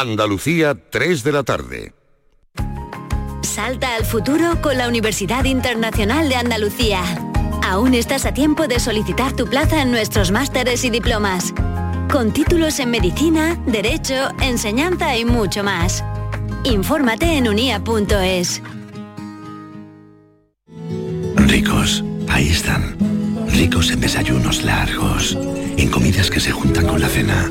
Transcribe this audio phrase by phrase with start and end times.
[0.00, 1.94] Andalucía, 3 de la tarde.
[3.42, 7.02] Salta al futuro con la Universidad Internacional de Andalucía.
[7.62, 11.54] Aún estás a tiempo de solicitar tu plaza en nuestros másteres y diplomas.
[12.10, 16.04] Con títulos en medicina, derecho, enseñanza y mucho más.
[16.64, 18.62] Infórmate en unia.es.
[21.36, 22.96] Ricos, ahí están.
[23.48, 25.38] Ricos en desayunos largos,
[25.76, 27.50] en comidas que se juntan con la cena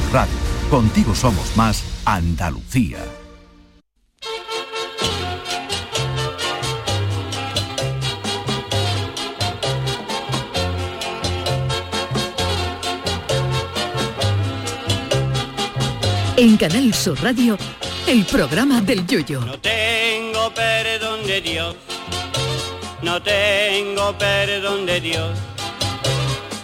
[0.11, 0.33] Radio.
[0.69, 2.99] Contigo somos más Andalucía.
[16.37, 17.55] En Canal Sur Radio,
[18.07, 19.41] el programa del Yoyo.
[19.41, 21.75] No tengo perdón de Dios,
[23.03, 25.37] no tengo perdón de Dios,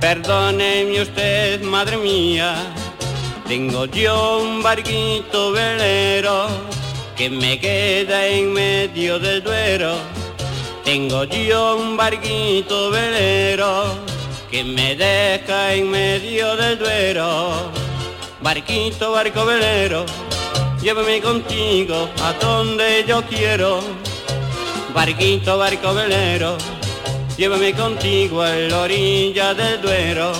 [0.00, 2.54] Perdóneme usted, madre mía,
[3.46, 6.46] tengo yo un barquito velero
[7.14, 9.92] que me queda en medio del duero.
[10.84, 13.84] Tengo yo un barquito velero
[14.50, 17.70] que me deja en medio del duero.
[18.40, 20.06] Barquito, barco velero,
[20.80, 23.80] llévame contigo a donde yo quiero.
[24.94, 26.56] Barquito, barco velero,
[27.40, 30.32] llévame contigo a la orilla del Duero.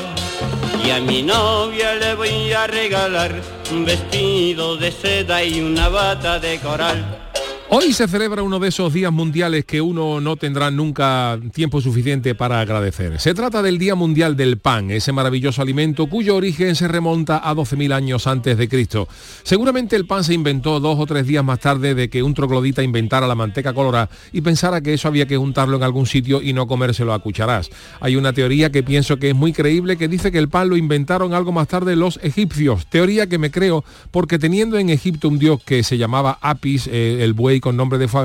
[0.84, 3.40] Y a mi novia le voy a regalar
[3.72, 7.29] un vestido de seda y una bata de coral.
[7.72, 12.34] Hoy se celebra uno de esos días mundiales que uno no tendrá nunca tiempo suficiente
[12.34, 13.20] para agradecer.
[13.20, 17.54] Se trata del Día Mundial del Pan, ese maravilloso alimento cuyo origen se remonta a
[17.54, 19.06] 12.000 años antes de Cristo.
[19.44, 22.82] Seguramente el pan se inventó dos o tres días más tarde de que un troglodita
[22.82, 26.52] inventara la manteca colorada y pensara que eso había que juntarlo en algún sitio y
[26.52, 27.70] no comérselo a cucharas.
[28.00, 30.76] Hay una teoría que pienso que es muy creíble que dice que el pan lo
[30.76, 32.90] inventaron algo más tarde los egipcios.
[32.90, 37.18] Teoría que me creo porque teniendo en Egipto un dios que se llamaba Apis, eh,
[37.20, 38.20] el buey con nombre de foie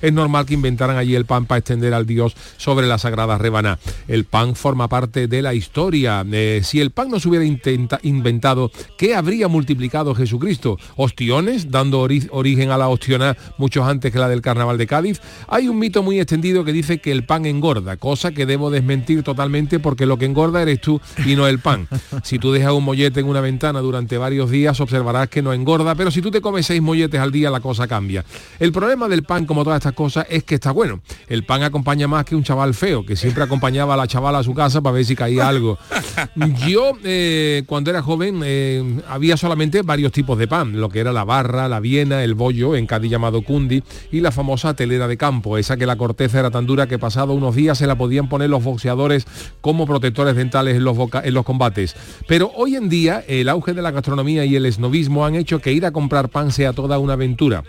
[0.00, 3.78] es normal que inventaran allí el pan para extender al dios sobre la sagrada rebaná.
[4.08, 6.24] El pan forma parte de la historia.
[6.30, 7.44] Eh, si el pan no se hubiera
[8.02, 10.78] inventado, ¿qué habría multiplicado Jesucristo?
[10.96, 15.20] ¿Ostiones, dando origen a la ostiona muchos antes que la del carnaval de Cádiz?
[15.48, 19.22] Hay un mito muy extendido que dice que el pan engorda, cosa que debo desmentir
[19.22, 21.88] totalmente porque lo que engorda eres tú y no el pan.
[22.22, 25.94] Si tú dejas un mollete en una ventana durante varios días, observarás que no engorda,
[25.94, 28.24] pero si tú te comes seis molletes al día, la cosa cambia.
[28.58, 31.02] El problema del pan, como todas estas cosas, es que está bueno.
[31.28, 34.42] El pan acompaña más que un chaval feo, que siempre acompañaba a la chavala a
[34.42, 35.76] su casa para ver si caía algo.
[36.66, 41.12] Yo, eh, cuando era joven, eh, había solamente varios tipos de pan, lo que era
[41.12, 45.18] la barra, la viena, el bollo, en Cádiz llamado cundi, y la famosa telera de
[45.18, 48.30] campo, esa que la corteza era tan dura que pasado unos días se la podían
[48.30, 49.26] poner los boxeadores
[49.60, 51.94] como protectores dentales en los, en los combates.
[52.26, 55.70] Pero hoy en día, el auge de la gastronomía y el esnovismo han hecho que
[55.70, 57.62] ir a comprar pan sea toda una aventura.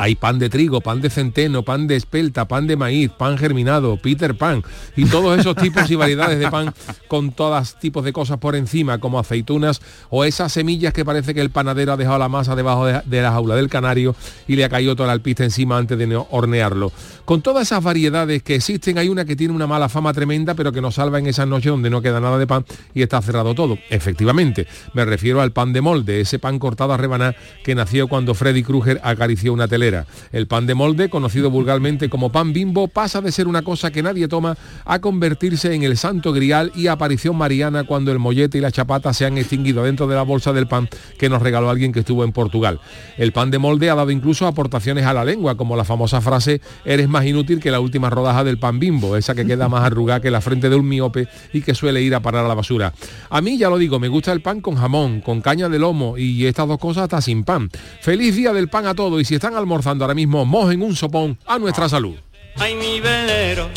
[0.00, 3.96] Hay pan de trigo, pan de centeno, pan de espelta, pan de maíz, pan germinado,
[3.96, 4.62] Peter Pan
[4.96, 6.72] y todos esos tipos y variedades de pan
[7.08, 11.40] con todas tipos de cosas por encima, como aceitunas o esas semillas que parece que
[11.40, 14.14] el panadero ha dejado la masa debajo de, de la jaula del canario
[14.46, 16.92] y le ha caído toda la alpista encima antes de hornearlo.
[17.28, 20.72] Con todas esas variedades que existen, hay una que tiene una mala fama tremenda, pero
[20.72, 22.64] que nos salva en esas noches donde no queda nada de pan
[22.94, 23.76] y está cerrado todo.
[23.90, 28.32] Efectivamente, me refiero al pan de molde, ese pan cortado a rebanar que nació cuando
[28.32, 30.06] Freddy Krueger acarició una tele nevera.
[30.32, 34.02] El pan de molde, conocido vulgarmente como pan bimbo, pasa de ser una cosa que
[34.02, 38.62] nadie toma a convertirse en el santo grial y aparición mariana cuando el mollete y
[38.62, 40.88] la chapata se han extinguido dentro de la bolsa del pan
[41.18, 42.80] que nos regaló alguien que estuvo en Portugal.
[43.18, 46.62] El pan de molde ha dado incluso aportaciones a la lengua, como la famosa frase
[46.86, 50.20] eres más inútil que la última rodaja del pan bimbo, esa que queda más arrugada
[50.20, 52.92] que la frente de un miope y que suele ir a parar a la basura.
[53.30, 56.16] A mí, ya lo digo, me gusta el pan con jamón, con caña de lomo
[56.18, 57.70] y estas dos cosas hasta sin pan.
[58.00, 61.38] Feliz día del pan a todos y si están almorzando ahora mismo, mojen un sopón
[61.46, 62.14] a nuestra salud.
[62.56, 63.68] Ay, mi velero,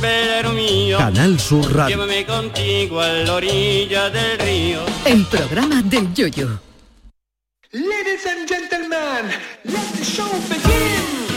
[0.00, 0.98] velero mío.
[0.98, 1.96] Canal Sur Radio.
[1.96, 4.80] Llévame contigo a la orilla del río.
[5.04, 6.60] El programa del yoyo.
[7.72, 9.30] Ladies and gentlemen,
[9.64, 11.29] let the show begin.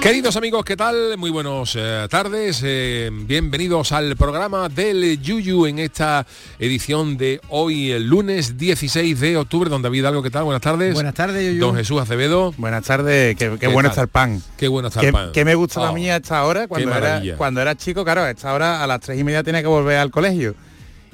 [0.00, 1.18] Queridos amigos, ¿qué tal?
[1.18, 1.76] Muy buenas
[2.08, 2.62] tardes.
[2.64, 6.26] eh, bienvenidos al programa del Yuyu en esta
[6.58, 9.68] edición de hoy, el lunes 16 de octubre.
[9.68, 10.44] Don David Algo, ¿qué tal?
[10.44, 10.94] Buenas tardes.
[10.94, 11.66] Buenas tardes, Yuyu.
[11.66, 12.54] Don Jesús Acevedo.
[12.56, 14.42] Buenas tardes, qué, qué ¿Qué bueno el pan.
[14.56, 15.32] Qué bueno está Qué, el pan.
[15.32, 18.22] qué me gusta a Oh, mí a esta hora, cuando era, cuando era chico, claro,
[18.22, 20.54] a esta hora a las tres y media tenía que volver al colegio.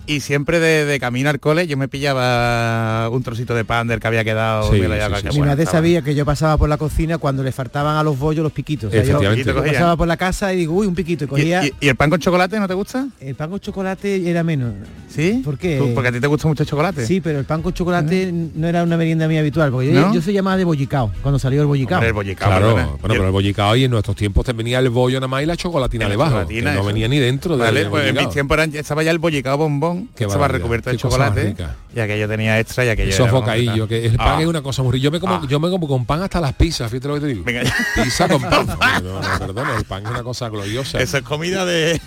[0.08, 3.98] Y siempre de, de camino al cole yo me pillaba un trocito de pan del
[4.00, 4.70] que había quedado.
[4.70, 5.26] Sí, y me lo sí.
[5.32, 5.78] Mi madre estaba.
[5.78, 8.88] sabía que yo pasaba por la cocina cuando le faltaban a los bollos los piquitos.
[8.88, 9.44] O sea, yo- Efectivamente.
[9.52, 11.24] yo pasaba por la casa y digo, uy, un piquito.
[11.24, 13.08] Y ¿Y, cogía y- y el pan con chocolate no te gusta?
[13.20, 14.74] el pan con chocolate era menos.
[15.08, 15.40] ¿Sí?
[15.44, 15.78] ¿Por qué?
[15.78, 17.04] Tú- Porque a ti te gusta mucho el chocolate.
[17.06, 20.14] Sí, pero el pan con chocolate no era una merienda mía habitual, porque yo, ¿No?
[20.14, 21.96] yo soy llamada de bollicao, cuando salió el bollicao.
[21.98, 22.86] Hombre, el bollicao, Claro, perdona.
[22.86, 25.46] bueno, pero el bollicao y en nuestros tiempos te venía el bollo nada más y
[25.46, 26.44] la chocolatina la debajo.
[26.74, 30.24] no venía ni dentro del pues en mis tiempos estaba ya el bollicao bombón, Que
[30.24, 31.56] estaba recubierto de chocolate.
[31.94, 34.42] Y aquello tenía extra y aquello Esos bocadillos, que el pan Ah.
[34.42, 35.04] es una cosa muy rica.
[35.04, 35.42] Yo me como, Ah.
[35.48, 37.44] yo me como con pan hasta las pizzas, fíjate lo que te digo.
[37.44, 37.62] Venga,
[37.94, 38.66] Pizza con pan.
[39.02, 41.00] No, el pan es una cosa gloriosa.
[41.00, 42.00] eso es comida de...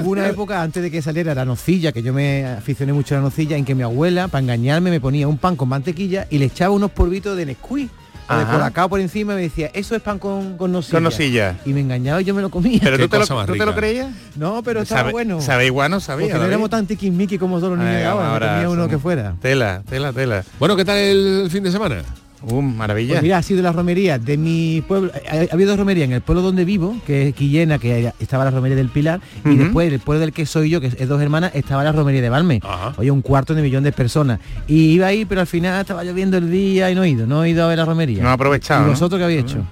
[0.00, 3.18] Hubo una época antes de que saliera la nocilla, que yo me aficioné mucho a
[3.18, 6.38] la nocilla, en que mi abuela, para engañarme, me ponía un pan con mantequilla y
[6.38, 7.90] le echaba unos polvitos de Nesquik
[8.28, 11.56] o de colacao por encima y me decía, eso es pan con, con nocilla.
[11.62, 11.70] Con.
[11.70, 12.80] Y me engañaba y yo me lo comía.
[12.82, 13.76] Pero tú te, lo, cosa más ¿tú te lo rica.
[13.76, 14.08] creías?
[14.36, 15.40] No, pero estaba Sabe- bueno.
[15.40, 16.26] Sabe igual, no sabía.
[16.26, 18.98] Porque no éramos tan tiquismiqui como todos los niños ahora, ahora que comía uno que
[18.98, 19.34] fuera.
[19.40, 20.44] Tela, tela, tela.
[20.58, 22.02] Bueno, ¿qué tal el fin de semana?
[22.42, 23.14] Uh, maravilla.
[23.14, 25.10] Pues mira, ha sido la romería de mi pueblo.
[25.30, 28.44] Ha, ha habido dos romerías en el pueblo donde vivo, que es Quillena, que estaba
[28.44, 31.20] la romería del Pilar, y después el pueblo del que soy yo, que es dos
[31.20, 32.60] hermanas, estaba la romería de Balme.
[32.62, 32.94] Ajá.
[32.96, 34.38] Oye, un cuarto de millón de personas.
[34.68, 37.42] Y iba ahí, pero al final estaba lloviendo el día y no he ido, no
[37.44, 38.22] he ido a ver la romería.
[38.22, 38.90] No ha aprovechado, ¿Y ¿no?
[38.92, 39.64] vosotros qué habéis hecho?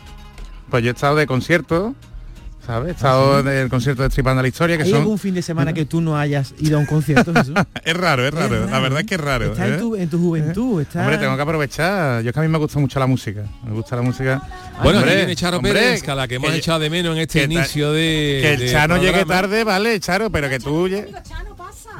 [0.68, 1.94] Pues yo he estado de concierto,
[2.66, 2.88] ¿sabes?
[2.88, 5.00] He estado del concierto de Tripando la Historia, que ¿Hay son...
[5.00, 7.54] algún fin de semana que tú no hayas ido a un concierto, Jesús?
[7.84, 8.64] Es raro, es raro.
[8.64, 9.52] Es La verdad es que es raro.
[9.52, 9.74] Está ¿eh?
[9.74, 11.02] en, tu, en tu juventud, está...
[11.02, 12.22] Hombre, tengo que aprovechar.
[12.22, 13.44] Yo es que a mí me gusta mucho la música.
[13.64, 14.42] Me gusta la música.
[14.82, 17.14] Bueno, Hombre, viene Charo hombre, Pérez, que a la que hemos que- echado de menos
[17.14, 18.38] en este inicio de.
[18.42, 20.88] Que el de Chano llegue tarde, vale, Charo, pero que tú...
[20.88, 21.06] lle-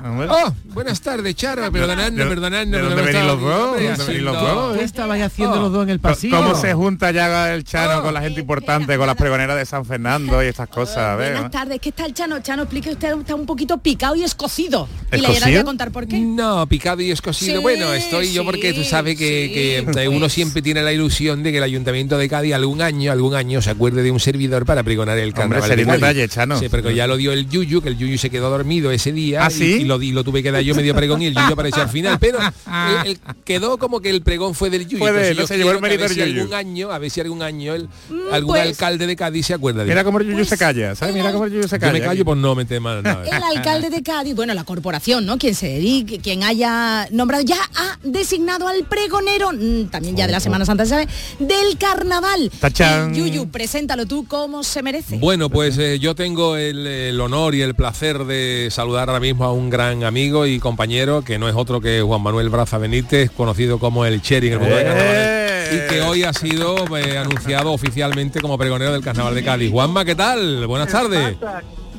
[0.05, 2.71] Hombre, Oh, buenas tardes, Charo, perdonadnos, ¿De- perdonadnos.
[2.73, 3.61] de dónde pero venís los dos?
[3.69, 4.77] hombre, ¿De dónde venís los haciendo- dos?
[4.79, 5.61] ¿Qué estabais haciendo Oh.
[5.63, 6.37] los dos en el pasillo?
[6.37, 8.03] ¿Cómo se junta ya el Chano Oh.
[8.03, 11.17] con la gente importante, con las pregoneras de San Fernando y estas cosas?
[11.17, 12.39] Buenas tardes, ¿qué está el Chano?
[12.41, 14.87] Chano, explique usted, está un poquito picado y escocido.
[15.13, 16.19] Y le voy a contar por qué.
[16.19, 17.57] No, picado y escocido.
[17.57, 19.55] Sí, bueno, estoy yo porque tú sabes que, sí,
[19.93, 20.33] que, eh, uno pues.
[20.35, 23.71] siempre tiene la ilusión de que el Ayuntamiento de Cádiz algún año, algún año se
[23.71, 25.69] acuerde de un servidor para pregonar el Hombre, carnaval.
[25.69, 26.59] sería de un detalle, Chano.
[26.59, 29.45] Sí, pero ya lo dio el Yuyu, que el Yuyu se quedó dormido ese día
[29.45, 29.76] ¿Ah, y- sí?
[29.81, 31.89] Y, lo, di- lo tuve que dar yo medio pregón y el Yuyu apareció al
[31.89, 32.19] final.
[32.19, 32.39] Pero
[33.05, 34.99] el- el- quedó como que el pregón fue del Yuyu.
[34.99, 36.39] Fue de él, Entonces no yo se llevó el que a mérito ver del si
[36.41, 37.89] algún año, a ver si algún año el,
[38.33, 41.15] algún pues- alcalde de Cádiz se acuerda de Mira cómo el Yuyu se calla, ¿sabes?
[41.15, 41.93] Mira cómo el Yuyu se Yo calla.
[41.93, 43.25] me callo por no meter mal nada.
[43.25, 45.39] El alcalde de Cádiz, bueno, la corporación, ¿no?
[45.39, 50.33] Quien se dedique, quien haya nombrado, ya ha designado al pregonero, mm, también ya de
[50.33, 51.09] la Semana Santa, ¿sabes?
[51.39, 52.51] Del carnaval.
[52.61, 53.15] Tachán.
[53.15, 55.19] Y, Yuyu, preséntalo tú como se merece.
[55.19, 59.45] Bueno, pues eh, yo tengo el, el honor y el placer de saludar ahora mismo
[59.45, 63.31] a un gran amigo y compañero que no es otro que Juan Manuel Braza Benítez,
[63.31, 65.71] conocido como el Cherry en el mundo del carnaval, ¡Eh!
[65.73, 69.71] y que hoy ha sido eh, anunciado oficialmente como pregonero del Carnaval de Cádiz.
[69.73, 70.67] Juanma, ¿qué tal?
[70.67, 71.37] Buenas tardes.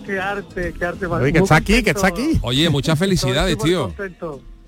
[0.05, 1.05] Qué arte, qué arte.
[1.05, 2.39] Oye, que está aquí, que está aquí.
[2.41, 3.93] Oye, muchas felicidades, tío.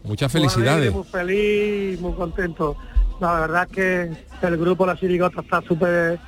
[0.03, 0.91] Muchas felicidades.
[0.91, 2.75] Muy feliz, muy contento.
[3.21, 6.19] La verdad es que el grupo La Chirigota está súper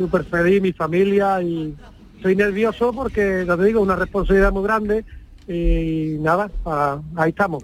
[0.00, 1.74] súper feliz, mi familia, y
[2.16, 5.04] estoy nervioso porque, ya te digo, una responsabilidad muy grande
[5.48, 7.62] y nada, ah, ahí estamos.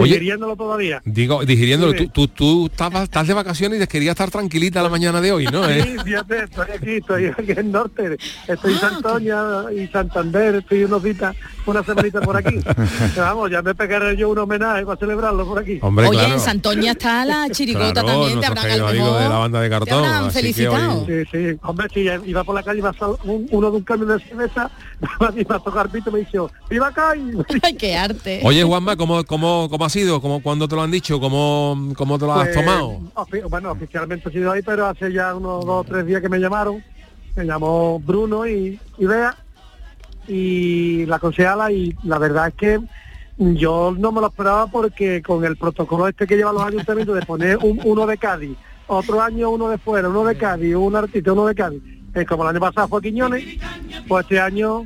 [0.00, 1.02] Oye, Digiriéndolo todavía.
[1.04, 5.20] Digo, digiriéndolo, tú, tú, tú estabas, estás de vacaciones y querías estar tranquilita la mañana
[5.20, 5.68] de hoy, ¿no?
[5.68, 5.82] ¿Eh?
[5.82, 8.16] Sí, fíjate, estoy aquí, estoy aquí en el norte,
[8.46, 11.34] estoy en Santoña y Santander, estoy unos días,
[11.66, 12.60] una semanita por aquí.
[13.16, 15.78] Vamos, ya me pegaré yo un homenaje para celebrarlo por aquí.
[15.82, 16.34] Hombre, Oye, claro.
[16.34, 18.92] en Santoña está la chirigota Claro, también, te habrán a mejor-
[19.22, 21.00] de la banda de te cartón, habrán así que felicitado.
[21.04, 23.82] hoy- Sí, sí, hombre, si iba por la calle, iba a un- uno de un
[23.82, 24.70] camión de cerveza,
[25.20, 26.38] ha tocado el pito y me dice,
[26.70, 27.14] ¡Viva acá!
[27.62, 28.40] Ay, qué arte.
[28.44, 30.20] Oye, Juanma, ¿cómo, cómo, cómo ha sido?
[30.20, 31.18] ¿Cómo, ¿Cuándo te lo han dicho?
[31.20, 33.00] ¿Cómo, cómo te lo has Pues, tomado?
[33.14, 36.28] ofi- bueno, oficialmente he sido ahí, pero hace ya unos dos o tres días que
[36.28, 36.82] me llamaron.
[37.36, 39.36] Me llamó Bruno y, y Bea
[40.26, 42.80] y la concejala y la verdad es que
[43.38, 47.22] yo no me lo esperaba porque con el protocolo este que llevan los ayuntamientos de
[47.24, 48.56] poner un, uno de Cádiz,
[48.88, 51.82] otro año uno de fuera, uno de Cádiz, un artista, uno de Cádiz,
[52.14, 53.44] eh, como el año pasado fue Quiñones,
[54.08, 54.84] pues este año,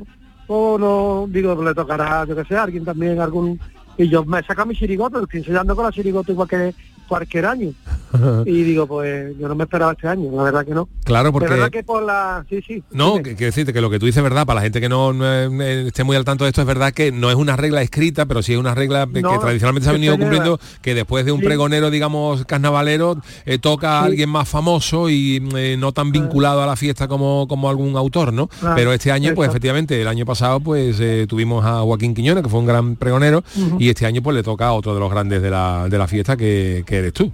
[0.53, 3.59] pues no, digo, le tocará, yo que sé, alguien también, algún...
[3.97, 6.75] Y yo me saca mi chirigota, estoy enseñando con la chirigota igual que
[7.13, 7.71] cualquier año.
[8.45, 10.87] Y digo, pues yo no me esperaba este año, la verdad que no.
[11.03, 12.45] Claro, porque- verdad que por la...
[12.47, 12.83] Sí, sí.
[12.91, 15.13] No, que- decirte que lo que tú dices es verdad, para la gente que no,
[15.13, 17.81] no, eh, esté muy al tanto de esto, es verdad que no es una regla
[17.81, 20.93] escrita, pero sí es una regla que No, tradicionalmente se ha que venido cumpliendo, que
[20.93, 21.45] después de un Sí.
[21.45, 26.67] pregonero, digamos, carnavalero, eh, toca a alguien más famoso y eh, no tan vinculado a
[26.67, 28.47] la fiesta como, como algún autor, ¿no?
[28.61, 29.53] Ah, pero este año, pues exacto.
[29.57, 33.43] efectivamente, el año pasado, pues eh, tuvimos a Joaquín Quiñones, que fue un gran pregonero,
[33.79, 36.07] y este año, pues le toca a otro de los grandes de la, de la
[36.07, 37.31] fiesta, que, que eres tú.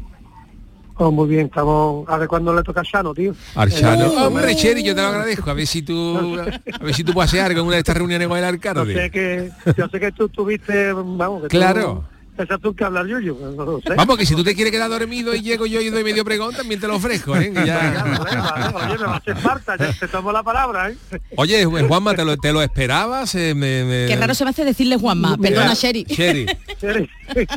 [1.01, 2.07] Oh, muy bien, estamos...
[2.09, 3.33] A ver cuándo le toca a Shano, tío.
[3.55, 4.05] Archano.
[4.05, 5.49] Eh, Hombre, Cheri, yo te lo agradezco.
[5.49, 7.95] A ver si tú, a ver si tú puedes hacer algo en una de estas
[7.95, 8.93] reuniones con el Yo alcalde.
[8.93, 12.03] sé que, yo sé que tú tuviste, vamos, que Claro.
[12.11, 13.93] tú, pensaste tú que hablar no lo sé.
[13.96, 16.55] Vamos, que si tú te quieres quedar dormido y llego yo y doy medio pregón,
[16.55, 17.51] también te lo ofrezco, ¿eh?
[17.53, 18.17] Que ya-
[18.74, 20.96] Oye, me va a hacer falta, ya te tomo la palabra, ¿eh?
[21.36, 23.36] Oye, Juanma, ¿te lo, te lo esperabas?
[23.36, 25.36] Eh, me- me- Qué raro se me hace decirle Juanma.
[25.38, 26.05] Perdona, Sherry.
[26.08, 26.46] Sherry,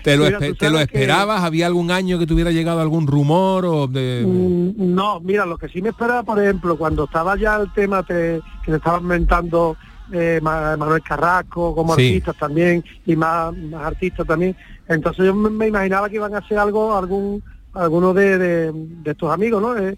[0.02, 1.42] ¿te lo, Mira, te lo que- esperabas?
[1.42, 4.24] ¿Había algún año que te hubiera llegado algún rumor o de...?
[4.26, 8.02] Mm, No, mira, lo que sí me esperaba, por ejemplo, cuando estaba ya el tema
[8.02, 9.76] te- que se estaba inventando
[10.12, 12.08] eh, Ma- Manuel Carrasco como Sí.
[12.08, 14.54] artistas también y más, más artistas también,
[14.88, 17.42] entonces yo me, imaginaba que iban a hacer algo, algún
[17.74, 19.76] alguno de, de- de estos amigos, ¿no?
[19.78, 19.96] Eh,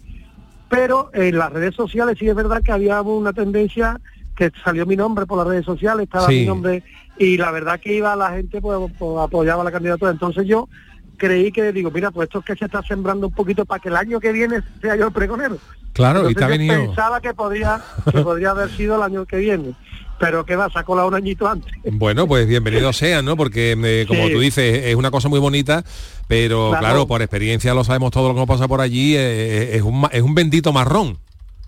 [0.68, 4.00] pero en las redes sociales sí es verdad que había una tendencia
[4.36, 6.40] que salió mi nombre por las redes sociales, estaba Sí.
[6.40, 6.82] mi nombre
[7.18, 10.10] y la verdad que iba la gente pues, pues, apoyaba la candidatura.
[10.10, 10.68] Entonces yo
[11.16, 13.88] creí que digo, mira, pues esto es que se está sembrando un poquito para que
[13.88, 15.58] el año que viene sea yo el pregonero.
[15.92, 16.74] Claro, y te ha venido...
[16.86, 17.80] pensaba que podría,
[18.10, 19.74] que podría haber sido el año que viene.
[20.18, 21.72] Pero que va, se ha colado un añito antes.
[21.84, 23.36] Bueno, pues bienvenido sean, ¿no?
[23.36, 24.32] Porque, eh, como Sí.
[24.32, 25.84] tú dices, es una cosa muy bonita,
[26.28, 27.06] pero claro, Claro.
[27.06, 30.22] por experiencia lo sabemos todo lo que nos pasa por allí, eh, es, un, es
[30.22, 31.18] un bendito marrón.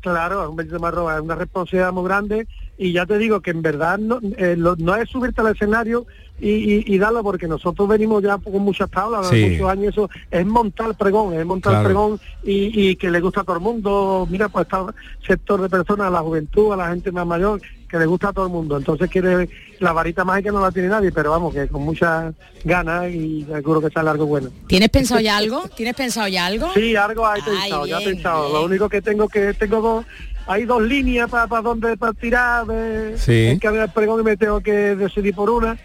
[0.01, 2.47] Claro, es un bendito marrón, es una responsabilidad muy grande
[2.79, 6.07] y ya te digo que en verdad no, eh, lo- no es subirte al escenario
[6.39, 9.47] y, y- y darlo porque nosotros venimos ya con muchas tablas, Sí.
[9.51, 11.85] muchos años, eso es montar pregón, es montar Claro.
[11.87, 14.85] pregón y, y que le gusta a todo el mundo, mira pues está
[15.27, 18.33] sector de personas, a la juventud, a la gente más mayor, que le gusta a
[18.33, 21.69] todo el mundo, entonces quiere la varita mágica no la tiene nadie, pero vamos, que
[21.69, 24.51] con muchas ganas y seguro que sale algo bueno.
[24.67, 25.69] ¿Tienes pensado ya algo?
[25.77, 26.73] ¿Tienes pensado ya algo?
[26.75, 28.53] Sí, algo hay Ay, pensado, ya he bien, pensado.
[28.53, 30.07] Lo único que tengo que tengo dos,
[30.47, 33.59] hay dos líneas para para donde para tirar de Sí.
[33.61, 35.77] cambio del pregón y me tengo que decidir por una.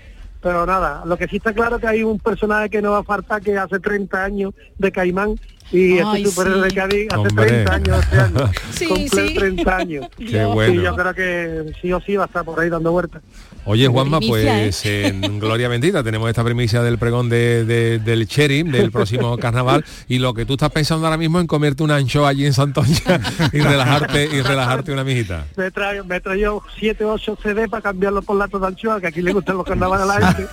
[0.42, 3.04] Pero nada, lo que sí está claro que hay un personaje que no va a
[3.04, 5.40] faltar que hace 30 años de Caimán
[5.72, 6.76] y Ay, este superhéroe sí.
[6.76, 7.46] de Cádiz hace Hombre.
[7.46, 8.52] 30 años este año.
[8.72, 9.36] Sí, Cumple sí.
[9.36, 10.08] 30 años.
[10.18, 10.82] Qué bueno.
[10.82, 13.22] Y yo creo que sí o sí va a estar por ahí dando vueltas.
[13.64, 18.28] Oye, Juanma, primicia, pues en Gloria Bendita tenemos esta primicia del pregón de, de- del
[18.28, 21.92] Cherry, del próximo carnaval, y lo que tú estás pensando ahora mismo en comerte un
[21.92, 23.22] ancho allí en Santoña
[23.54, 25.46] y relajarte y relajarte una mijita.
[25.58, 28.68] Me he traído, me he traído 7 o 8 CD para cambiarlo por latos de
[28.68, 30.48] anchoa, que aquí le gustan los carnavales a la gente.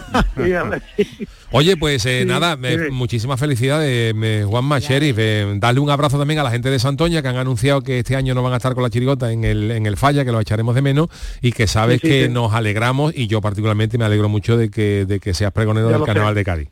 [1.51, 5.17] Oye, pues eh, Sí, nada, me- muchísimas felicidades, me- Juanma, Sheriff.
[5.19, 8.17] eh, darle un abrazo también a la gente de Santoña que han anunciado que este
[8.17, 10.41] año no van a estar con la chirigota en el, en el falla, que lo
[10.41, 11.09] echaremos de menos
[11.41, 15.07] y que sabes Sí, que nos alegramos y yo particularmente me alegro mucho de que,
[15.07, 16.69] de que seas pregonero Ya del carnaval de Cádiz.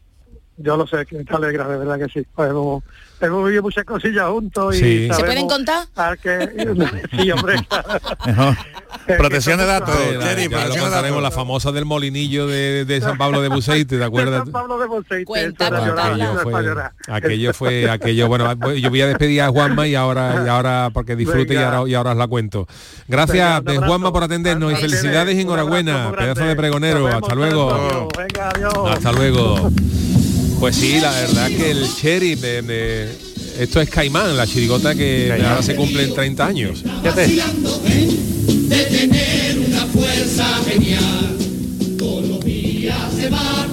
[0.59, 2.27] Yo lo sé, que te alegra, de verdad que sí.
[2.35, 2.83] Pues hemos,
[3.21, 5.09] hemos vivido muchas cosillas juntos y Sí.
[5.13, 5.87] ¿Se pueden contar?
[6.23, 6.67] que-
[7.21, 7.57] sí, hombre.
[9.19, 13.41] Protección de datos, Eh, ya lo contaremos, la famosa del molinillo de, de San Pablo
[13.43, 14.45] de Buceite, ¿te acuerdas?
[14.45, 19.43] San Pablo de Cuenta, llorar, aquello fue, aquello fue aquello bueno yo voy a despedir
[19.43, 22.67] a Juanma y ahora y ahora porque disfrute y ahora, y ahora os la cuento
[23.09, 23.87] gracias Venga, eh, abrazo.
[23.87, 28.09] Juanma por atendernos y felicidades y enhorabuena pedazo de pregonero hasta luego Antonio.
[28.17, 28.91] Venga, adiós.
[28.91, 29.71] hasta luego
[30.59, 33.09] pues sí la verdad que el cherry de- de-
[33.61, 35.51] esto es Caimán la chirigota que Caimán.
[35.51, 37.27] ahora se cumplen 30 años Fíjate.
[37.27, 41.37] de tener una fuerza genial.
[41.99, 43.67] Todos los días se va.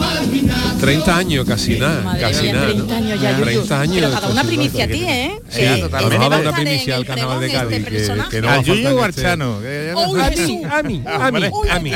[0.86, 2.66] 30 años, casi nada, Madre casi mía, nada.
[2.68, 3.44] 30 años ya, Yuyu.
[3.44, 3.96] 30 años.
[4.00, 5.40] Pero cada una Sí, primicia a ti, ¿eh?
[5.50, 7.78] Sí, nos ha dado una primicia al el carnaval de pregón Cádiz.
[7.78, 8.30] este que- personaje.
[8.30, 10.66] que no Al va a Yuyu mí, Jesús.
[10.72, 11.92] a mí, a mí, a mí.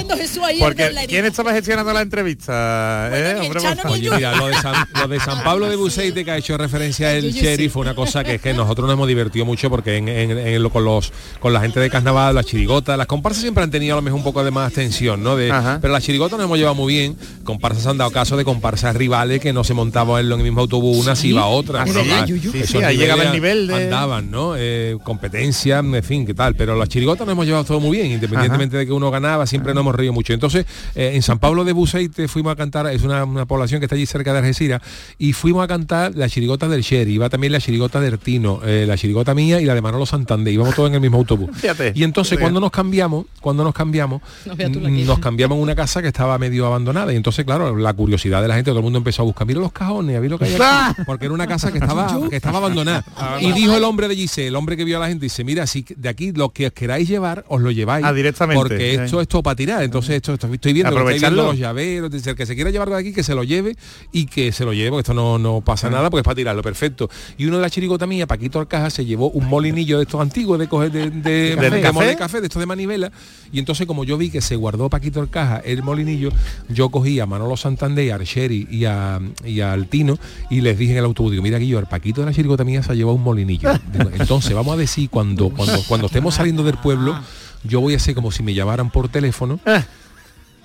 [0.59, 0.91] Porque.
[1.07, 3.07] ¿quién estaba gestionando la entrevista?
[3.09, 3.35] Bueno, eh?
[3.41, 3.81] Hombre, Chano.
[3.89, 7.13] Oye, mira, lo de, San, lo de San Pablo de Buceite que ha hecho referencia
[7.13, 7.33] el
[7.71, 10.63] fue una cosa que es que nosotros nos hemos divertido mucho porque en, en- en
[10.63, 13.93] lo- con los con la gente de carnaval, las chirigotas, las comparsas siempre han tenido
[13.93, 15.35] a lo mejor un poco de más tensión, ¿no?
[15.35, 15.79] De, Ajá.
[15.81, 17.17] pero las chirigotas nos hemos llevado muy bien.
[17.43, 20.97] Comparsas han dado caso de comparsas rivales que no se montaban en el mismo autobús,
[20.97, 21.83] una se iba a otra.
[21.83, 22.63] ¿De ¿no?
[22.65, 24.53] Sí, ahí llegaba el nivel de- Andaban, ¿no?
[24.57, 26.55] Eh, competencia, en fin, qué tal.
[26.55, 29.73] Pero las chirigotas nos hemos llevado todo muy bien, independientemente de que uno ganaba, siempre
[29.73, 30.33] nos hemos reído mucho.
[30.33, 30.65] Entonces,
[30.95, 33.95] eh, en San Pablo de Buceite fuimos a cantar, es una, una población que está
[33.95, 34.81] allí cerca de Algeciras,
[35.17, 38.85] y fuimos a cantar la chirigota del Sherry, iba también la chirigota de Ertino, eh,
[38.87, 41.49] la chirigota mía y la de Manolo Santander, íbamos todos en el mismo autobús.
[41.53, 41.93] Fíjate.
[41.95, 42.43] Y entonces Fíjate.
[42.43, 46.37] cuando nos cambiamos, cuando nos cambiamos, No mm, nos cambiamos en una casa que estaba
[46.37, 47.13] medio abandonada.
[47.13, 49.59] Y entonces, claro, la curiosidad de la gente, todo el mundo empezó a buscar, mira
[49.59, 52.35] los cajones, a ver lo que hay aquí", porque era una casa que estaba, que
[52.35, 53.03] estaba abandonada.
[53.41, 55.65] Y dijo el hombre de Gise, el hombre que vio a la gente, dice, mira,
[55.67, 58.05] si de aquí lo que os queráis llevar, os lo lleváis.
[58.05, 59.03] Ah, directamente, Porque sí.
[59.03, 59.83] esto es todo para tirar.
[59.83, 61.35] Entonces esto, esto- estoy viendo, Aprovecharlo.
[61.43, 63.75] viendo los llaveros, dice, el que se quiera llevar de aquí, que se lo lleve
[64.11, 66.61] y que se lo lleve, porque esto no, no pasa nada, porque es para tirarlo,
[66.61, 67.09] perfecto.
[67.37, 70.59] Y uno de la chirigota mía, Paquito Alcaja, se llevó un molinillo de estos antiguos
[70.59, 71.93] de coger de, de, ¿Del de café?
[71.93, 73.11] moler café, de estos de manivela.
[73.51, 76.29] Y entonces como yo vi que se guardó Paquito Alcaja el molinillo,
[76.69, 78.17] yo cogí a Manolo Santander, a
[78.51, 80.17] Y a, y a Altino
[80.49, 82.83] y les dije en el autobús, digo, mira Guillo, el Paquito de la chirigota mía
[82.83, 83.69] se ha llevado un molinillo.
[83.91, 87.17] Digo, entonces vamos a decir cuando, cuando, cuando estemos saliendo del pueblo,
[87.63, 89.59] yo voy a hacer como si me llamaran por teléfono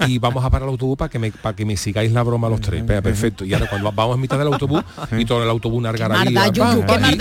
[0.08, 2.48] y vamos a parar el autobús para que me para que me sigáis la broma
[2.48, 2.82] los tres.
[3.02, 3.44] Perfecto.
[3.44, 4.82] Y ahora cuando vamos a mitad del autobús
[5.18, 6.24] y todo el autobús una algarabía,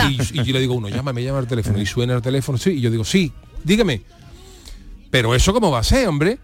[0.04, 1.80] y, y- y yo le digo a uno, llámame, llama al teléfono.
[1.82, 3.32] Y suena el teléfono, sí, y yo digo, sí,
[3.64, 4.02] dígame.
[5.10, 6.40] Pero eso cómo va a ser, hombre.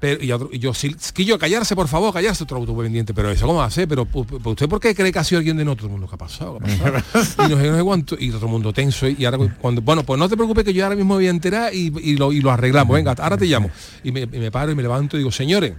[0.00, 3.14] Pero, y, otro- y yo, sí, que yo, callarse, por favor, callarse otro autobús pendiente.
[3.14, 4.06] Pero eso cómo ser, pero
[4.44, 5.90] usted por qué cree que ha sido alguien de nosotros?
[5.90, 6.58] Mundo, ¿qué ha pasado?
[6.64, 7.46] ¿Qué ha pasado?
[7.48, 9.08] y no sé, no sé cuánto, y todo el mundo tenso.
[9.08, 11.30] Y ahora cuando, bueno, pues no te preocupes que yo ahora mismo me voy a
[11.30, 12.94] enterar y, y lo, y lo arreglamos.
[12.94, 13.70] Venga, ahora te llamo.
[14.04, 15.74] Y me, y me paro y me levanto y digo, señores,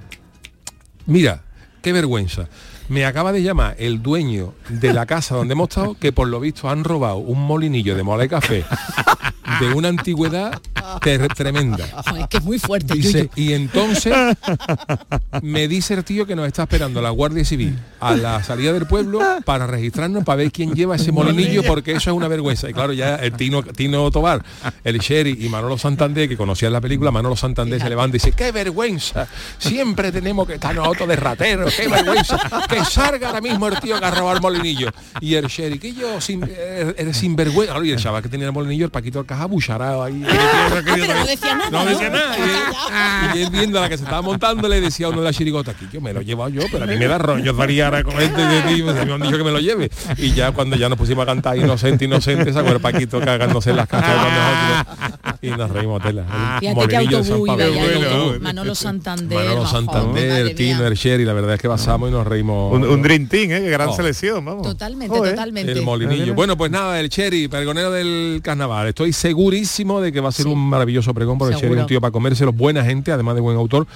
[1.05, 1.43] mira,
[1.81, 2.47] qué vergüenza.
[2.89, 6.39] Me acaba de llamar el dueño de la casa donde hemos estado, que por lo
[6.39, 8.65] visto han robado un molinillo de mola de café
[9.59, 10.59] de una antigüedad
[11.35, 11.85] tremenda.
[12.05, 14.13] Ay, que es muy fuerte, Dice, y entonces
[15.41, 18.85] me dice el tío que nos está esperando la Guardia Civil a la salida del
[18.85, 22.69] pueblo para registrarnos para ver quién lleva ese molinillo porque eso es una vergüenza.
[22.69, 24.43] Y claro, ya el Tino, Tino Tobar,
[24.83, 28.31] el Sherry y Manolo Santander, que conocían la película, Manolo Santander se levanta y dice,
[28.33, 29.27] qué vergüenza,
[29.57, 32.37] siempre tenemos que estar nosotros de rateros, qué vergüenza,
[32.85, 34.89] salga ahora mismo el tío que ha robado el molinillo.
[35.21, 37.73] Y el yo sin, eres sinvergüenza.
[37.73, 40.23] Claro, y el chaval que tenía el molinillo, el Paquito Alcaja bucharado ahí.
[40.27, 41.69] Ah, pero no decía nada.
[41.69, 42.37] No nada.
[43.35, 45.25] Y, y él viendo a la que se estaba montando le decía a uno de
[45.25, 47.53] la chirigota, aquí yo me lo he llevado yo, pero a mí me da rollo
[47.69, 49.89] daría ahora con este de ti, me han dicho que me lo lleve.
[50.17, 53.77] Y ya cuando ya nos pusimos a cantar inocente, inocente, sacó el Paquito cagándose en
[53.77, 55.39] las casas con nosotros.
[55.41, 56.23] Y nos reímos tela.
[56.61, 58.41] El Fíjate de autobús iba autobús.
[58.41, 59.37] Manolo Santander.
[59.37, 62.68] Manolo Santander, Tino, Sherry, la verdad es que pasamos y nos reímos.
[62.71, 63.69] Un, un Dream Team, ¿eh?
[63.69, 63.93] Gran Oh.
[63.95, 64.63] selección, vamos.
[64.63, 65.71] Totalmente, totalmente.
[65.71, 66.33] El molinillo.
[66.35, 68.87] Bueno, pues nada, el Cherry, pergonero del carnaval.
[68.87, 71.99] Estoy segurísimo de que va a ser un maravilloso pregón porque el Cherry un tío
[72.01, 73.87] para comérselo, buena gente, además de buen autor,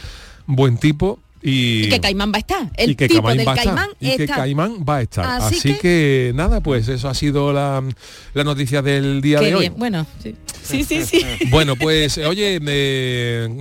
[0.46, 1.20] buen tipo.
[1.44, 2.72] Y, Y que Caimán va a estar.
[2.78, 4.26] El y que tipo Caimán del va a estar, Caimán y que.
[4.28, 5.26] Caimán va a estar.
[5.42, 6.32] Así, Así que...
[6.36, 7.84] nada, pues eso ha sido la,
[8.34, 9.70] la noticia del día Qué de hoy.
[9.70, 10.36] Bueno, sí.
[10.64, 11.22] Sí, sí, sí.
[11.50, 12.58] Bueno, pues oye,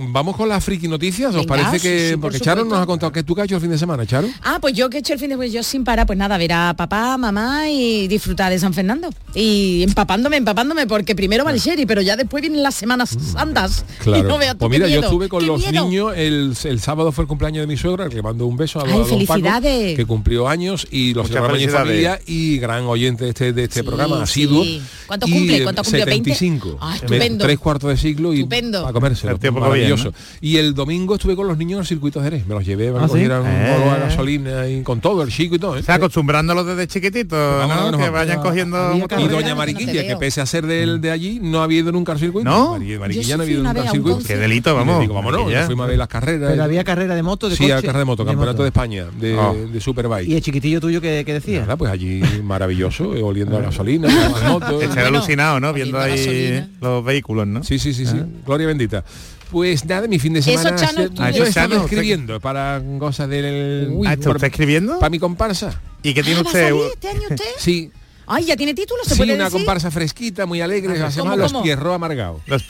[0.09, 1.29] vamos con las friki noticias.
[1.35, 3.45] ¿Os Venga, parece que sí, por porque Charo nos ha contado que tú qué has
[3.45, 4.27] hecho el fin de semana, Charo?
[4.41, 6.37] Ah, pues yo que he hecho el fin de pues yo sin parar, pues nada,
[6.37, 9.09] ver a papá, mamá y disfrutar de San Fernando.
[9.35, 13.85] Y empapándome, empapándome, porque primero va el Sherry, pero ya después vienen las Semanas Santas.
[14.03, 14.27] Y Claro.
[14.27, 15.85] no veas tú pues mira, yo estuve con los miedo.
[15.85, 18.79] niños, el, el sábado fue el cumpleaños de mi suegra, que le mando un beso
[18.79, 19.95] a, Ay, a don Paco, felicidades.
[19.95, 21.87] que cumplió años y los celebramos en felicidades.
[21.87, 24.23] familia y gran oyente de este, de este Sí, programa, sí.
[24.43, 24.63] asiduo.
[25.07, 25.57] ¿Cuánto Y, cumple?
[25.57, 26.05] eh, ¿Cuánto cumplió?
[26.05, 26.33] 20?
[26.33, 26.77] 75.
[26.81, 27.45] Ah, Me- estupendo.
[27.45, 28.85] Tres cuartos de siglo y Estupendo.
[28.87, 28.89] a.
[28.89, 30.11] El que maravilloso.
[30.11, 32.47] viene, Y el domingo estuve con los niños en el circuito de Jerez.
[32.47, 33.13] Me los llevé, me ¿Ah, sí?
[33.15, 33.75] un Eh.
[33.77, 35.75] bolo a gasolina y con todo, el chico y todo.
[35.77, 35.79] ¿eh?
[35.79, 37.83] O sea, acostumbrándolos desde chiquititos, Vamos, ¿no?
[37.91, 38.93] vamos, que vayan cogiendo...
[38.95, 40.65] Y doña no Mariquilla, que pese a ser
[41.01, 42.49] de allí, no ha habido nunca al circuito.
[42.49, 42.77] ¿No?
[42.99, 44.19] Mariquilla sí no ha fui habido nunca un circuito.
[44.27, 45.01] Qué delito, vamos.
[45.01, 46.51] digo, vámonos, fuimos a ver las carreras.
[46.51, 47.73] Pero había carrera de moto, de Sí, coche.
[47.73, 49.53] a carrera de moto, campeonato de España, de, Oh.
[49.53, 50.29] de Superbike.
[50.29, 51.61] Y el chiquitillo tuyo que, que decía.
[51.61, 54.81] Nada, pues allí maravilloso, eh, oliendo a gasolina, a las motos.
[54.83, 55.73] Estaré Bueno, alucinado, ¿no?
[55.73, 56.69] Viendo ahí gasolina.
[56.81, 57.63] los vehículos, ¿no?
[57.63, 58.17] Sí, sí, sí, sí.
[58.45, 59.03] Gloria bendita.
[59.51, 60.75] Pues nada, mi fin de Eso, semana.
[60.75, 63.99] Chano, se- tú Ah, yo eso, estaba Chano, escribiendo para cosas del.
[64.05, 64.97] Ah, ¿está usted escribiendo?
[64.99, 65.79] Para mi comparsa.
[66.01, 66.69] ¿Y qué tiene Ah, ¿va a usted?
[66.69, 67.45] salir este año usted?
[67.59, 67.91] Sí,
[68.27, 69.59] Ay, ya tiene título, se sí, puede una decir.
[69.59, 71.63] comparsa fresquita, muy alegre, se llama ¿cómo, Los?
[71.63, 72.41] Pierro Amargados.
[72.47, 72.63] Los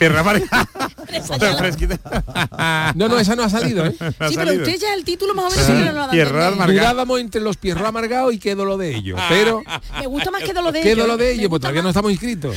[1.38, 3.94] ya la- No, no, esa no ha salido, ¿eh?
[4.28, 6.72] Sí, pero usted ya el título más o menos sí que no lo ha dado.
[6.72, 9.20] Dudábamos entre los pierros amargados y qué lo de ellos.
[9.28, 9.62] Pero
[10.00, 11.06] Me gusta más que lo de ellos.
[11.08, 11.92] lo de ellos, pues gusta todavía no más.
[11.92, 12.56] estamos inscritos.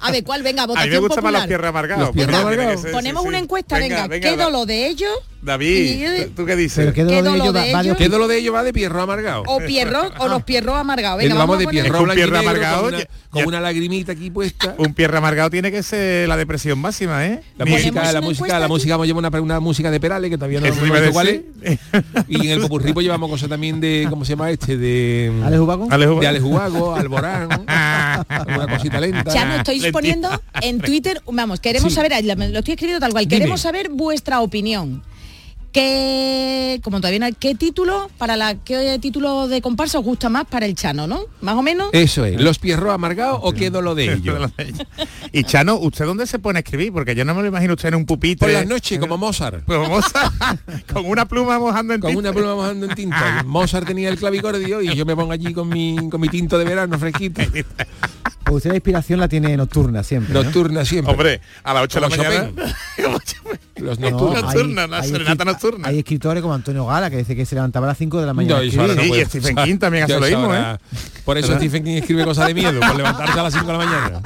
[0.00, 0.42] A ver, ¿cuál?
[0.42, 1.48] Venga, A mí votación me más los popular.
[1.48, 2.06] pierros amargados.
[2.06, 3.44] Los Venga, tiene que ser, Ponemos sí, una sí.
[3.44, 5.12] encuesta, venga, ¿qué Da- lo de ellos?
[5.42, 6.76] David, ¿tú, qué dices?
[6.76, 7.96] Pero qué ¿Qué dolor de de va, de ellos?
[7.98, 9.42] ¿Qué lo de ellos va de pierro amargado?
[9.46, 11.18] O pierro, o los pierros amargados.
[11.18, 14.12] Venga, vamos vamos, de pierro blanco pierro amargado, con, una, ya- con ya- una lagrimita
[14.12, 14.74] aquí puesta.
[14.78, 17.42] Un pierro amargado tiene que ser la depresión máxima, ¿eh?
[17.58, 20.36] La música, la música, la música vamos a llevar una, una música de Perales que
[20.38, 21.42] todavía no sé cuál es.
[22.28, 24.76] Y en el popurrí pues llevamos cosas también de, ¿cómo se llama este?
[24.76, 25.88] De ¿Alex Ubago?
[25.90, 26.20] Alex Ubago.
[26.20, 29.32] de Alex Ubago, Alborán, una cosita lenta.
[29.32, 29.92] Ya nos estáis Lentita.
[29.98, 31.96] poniendo en Twitter, vamos, queremos Sí.
[31.96, 33.38] saber, lo estoy escribiendo tal cual, Dime.
[33.40, 35.02] queremos saber vuestra opinión.
[35.74, 40.28] ¿Qué, como todavía no hay, qué título para la qué título de comparsa os gusta
[40.28, 41.22] más para el Chano, ¿no?
[41.40, 41.88] Más o menos.
[41.92, 44.52] Eso es, los pierros amargados o qué lo de ellos.
[45.32, 46.92] y Chano, ¿usted dónde se pone a escribir?
[46.92, 48.46] Porque yo no me lo imagino usted en un pupitre.
[48.46, 49.64] Por las noches, como Mozart.
[49.64, 50.56] Pues vamos a-
[50.92, 52.28] con una pluma mojando en Con tinta.
[52.30, 53.42] una pluma mojando en tinta.
[53.44, 56.66] Mozart tenía el clavicordio y yo me pongo allí con mi, con mi tinto de
[56.66, 57.42] verano fresquito.
[58.44, 60.34] Pues usted la inspiración la tiene nocturna siempre.
[60.34, 60.42] ¿no?
[60.44, 61.10] Nocturna siempre.
[61.12, 62.74] Hombre, a las 8 de la Como mañana.
[63.76, 64.36] Los No, nocturnos.
[64.36, 65.88] hay- nocturna, la hay serenata escri- nocturna.
[65.88, 68.34] Hay escritores como Antonio Gala que dice que se levantaba a las 5 de la
[68.34, 68.62] mañana.
[68.62, 69.20] No, Sí, puede.
[69.22, 70.78] y Stephen King también hace lo mismo, ¿eh?
[71.24, 73.78] Por eso Stephen King escribe cosas de miedo, por levantarse a las 5 de la
[73.78, 74.20] mañana.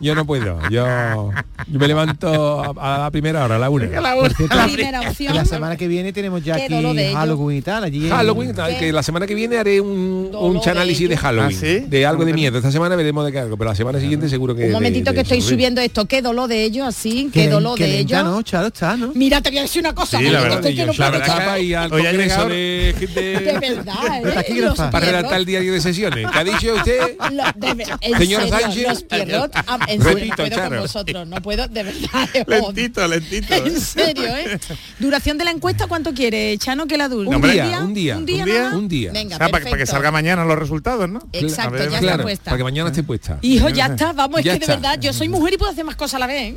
[0.00, 0.58] Yo no puedo.
[0.70, 1.30] Yo,
[1.68, 3.86] yo me levanto a, a la primera hora, a la una.
[4.14, 5.34] Por cierto, Primera que opción.
[5.36, 7.14] la semana que viene tenemos ya Qué aquí ello.
[7.14, 7.84] Halloween y tal.
[7.84, 11.14] Allí en- Halloween, tal, que la semana que viene haré un, un de análisis de
[11.14, 11.22] ello.
[11.22, 11.56] Halloween.
[11.56, 11.78] ¿Ah, sí?
[11.86, 12.56] De algo de miedo.
[12.58, 14.66] Esta semana veremos de qué algo, pero la semana siguiente seguro que.
[14.66, 17.78] Un momentito de que estoy subiendo esto, qué dolor de ellos, así, que qué dolor
[17.78, 18.24] de lenta, ellos.
[18.32, 18.42] ¿no?
[18.42, 19.12] Charo está, ¿no?
[19.14, 21.90] Mira, te voy a decir una cosa, Sí, la verdad, Yo no la verdad al
[21.90, 24.90] congreso de, De verdad, ¿eh?
[24.90, 26.26] para redactar el diario de sesiones.
[26.30, 27.16] ¿Qué ha dicho usted?
[27.32, 28.88] Lo- de ver- en Señor serio, Sánchez.
[28.88, 29.52] los pierrot,
[29.88, 30.68] en serio, no puedo Charo.
[30.70, 32.28] con vosotros, no puedo, de verdad.
[32.34, 33.54] eh, Lentito, lentito.
[33.64, 34.58] En serio, ¿eh?
[34.98, 37.28] Duración de la encuesta, ¿cuánto quiere, Chano, que la dure?
[37.28, 39.12] Un día, un día, un día, un día.
[39.12, 41.20] Venga, O sea, para, para que salga mañana los resultados, ¿no?
[41.32, 42.44] Exacto, ya está puesta.
[42.44, 43.38] para que mañana esté puesta.
[43.42, 45.96] Hijo, ya está, vamos, es que de verdad, yo soy mujer y puedo hacer más
[45.96, 46.54] cosas a la vez.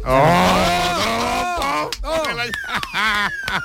[1.58, 2.88] ¿eh?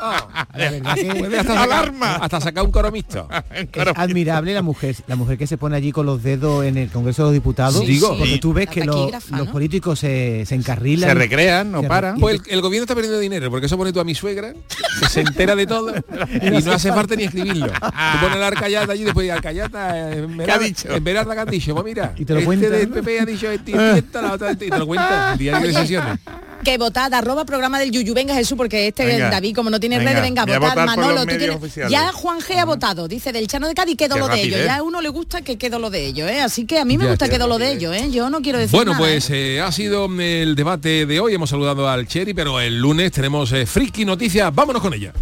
[0.00, 0.28] ¡Oh!
[0.55, 2.16] Que hasta sacar, ¡Alarma!
[2.16, 3.28] hasta sacar un coro mixto.
[3.52, 6.90] es admirable la mujer, la mujer que se pone allí con los dedos en el
[6.90, 7.81] Congreso de los Diputados.
[7.81, 8.16] Sí, Digo.
[8.16, 8.40] porque sí.
[8.40, 9.12] tú ves que los,
[9.50, 11.11] políticos se, se encarrilan.
[11.11, 12.18] Se recrean, no Se paran.
[12.18, 14.52] Pues el, el gobierno está perdiendo dinero, porque eso pone tú a mi suegra,
[15.00, 15.92] que se entera de todo
[16.42, 17.72] y no hace falta ni escribirlo.
[17.72, 20.90] Tú pones la arcayata allí y después Arcayata en ¿Qué ha dicho?
[20.90, 21.74] En Berarda, ¿qué han dicho?
[21.74, 22.88] Pues mira, Y te lo este cuenta, del.
[22.88, 26.18] PP ha dicho este, la otra, y te lo cuenta el diario de sesiones.
[26.64, 28.14] Que votad, arroba programa del Yuyu.
[28.14, 29.30] Venga Jesús, porque este Venga.
[29.30, 31.90] David, como no tiene Venga, redes, venga, a votar Manolo, tú tienes-.
[31.90, 34.60] Ya Juan G ha votado, dice del Chano de Cádiz, quedó lo de ellos.
[34.64, 36.40] Ya a uno le gusta que quedó lo de ellos, ¿eh?
[36.40, 38.10] Así que a mí me Ya, gusta quedó lo de ellos, ¿eh?
[38.10, 39.56] Yo no quiero decir Bueno, nada, pues ¿eh?
[39.56, 41.34] eh, ha sido el debate de hoy.
[41.34, 44.54] Hemos saludado al Cherry, pero el lunes tenemos eh, Friki Noticias.
[44.54, 45.12] Vámonos con ella.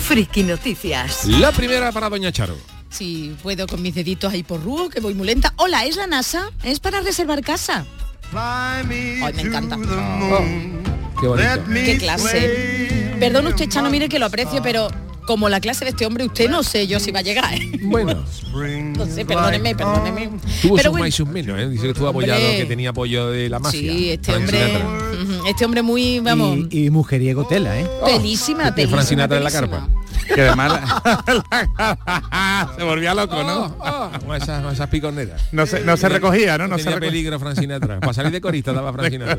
[0.00, 1.26] Friki Noticias.
[1.26, 2.56] La primera para Doña Charo.
[2.90, 5.52] Si puedo con mis deditos ahí por ruo, que voy muy lenta.
[5.56, 6.50] Hola, ¿es la NASA?
[6.64, 7.84] ¿Es para reservar casa?
[8.34, 9.76] Ay, me encanta.
[11.20, 11.48] Qué bonito.
[11.72, 13.16] Qué clase.
[13.18, 14.88] Perdón usted, Chano, mire que lo aprecio, pero
[15.26, 17.52] como la clase de este hombre, usted no sé yo si va a llegar.
[17.54, 17.70] ¿eh?
[17.82, 18.24] Bueno,
[18.96, 20.30] No sé, perdóneme, perdóneme.
[20.62, 21.68] tuvo Pero sus bueno, más y sus menos, ¿eh?
[21.68, 22.56] Dice que estuvo apoyado, Hombre.
[22.58, 23.80] que tenía apoyo de la mafia.
[23.80, 24.58] Sí, este hombre,
[25.48, 27.86] este hombre muy, vamos, Y, y mujeriego tela, ¿eh?
[28.04, 29.78] pelísima, Y pelísima, Frank Sinatra en la pelísima.
[29.78, 30.07] carpa.
[30.34, 33.76] Que además la- se volvía loco, ¿no?
[33.78, 35.42] Oh, con esas, con esas piconeras.
[35.52, 36.68] No se, no se recogía, ¿no?
[36.68, 37.10] No se tenía recogía.
[37.10, 38.00] peligro Frank Sinatra.
[38.00, 39.38] Para salir de corista daba Sinatra.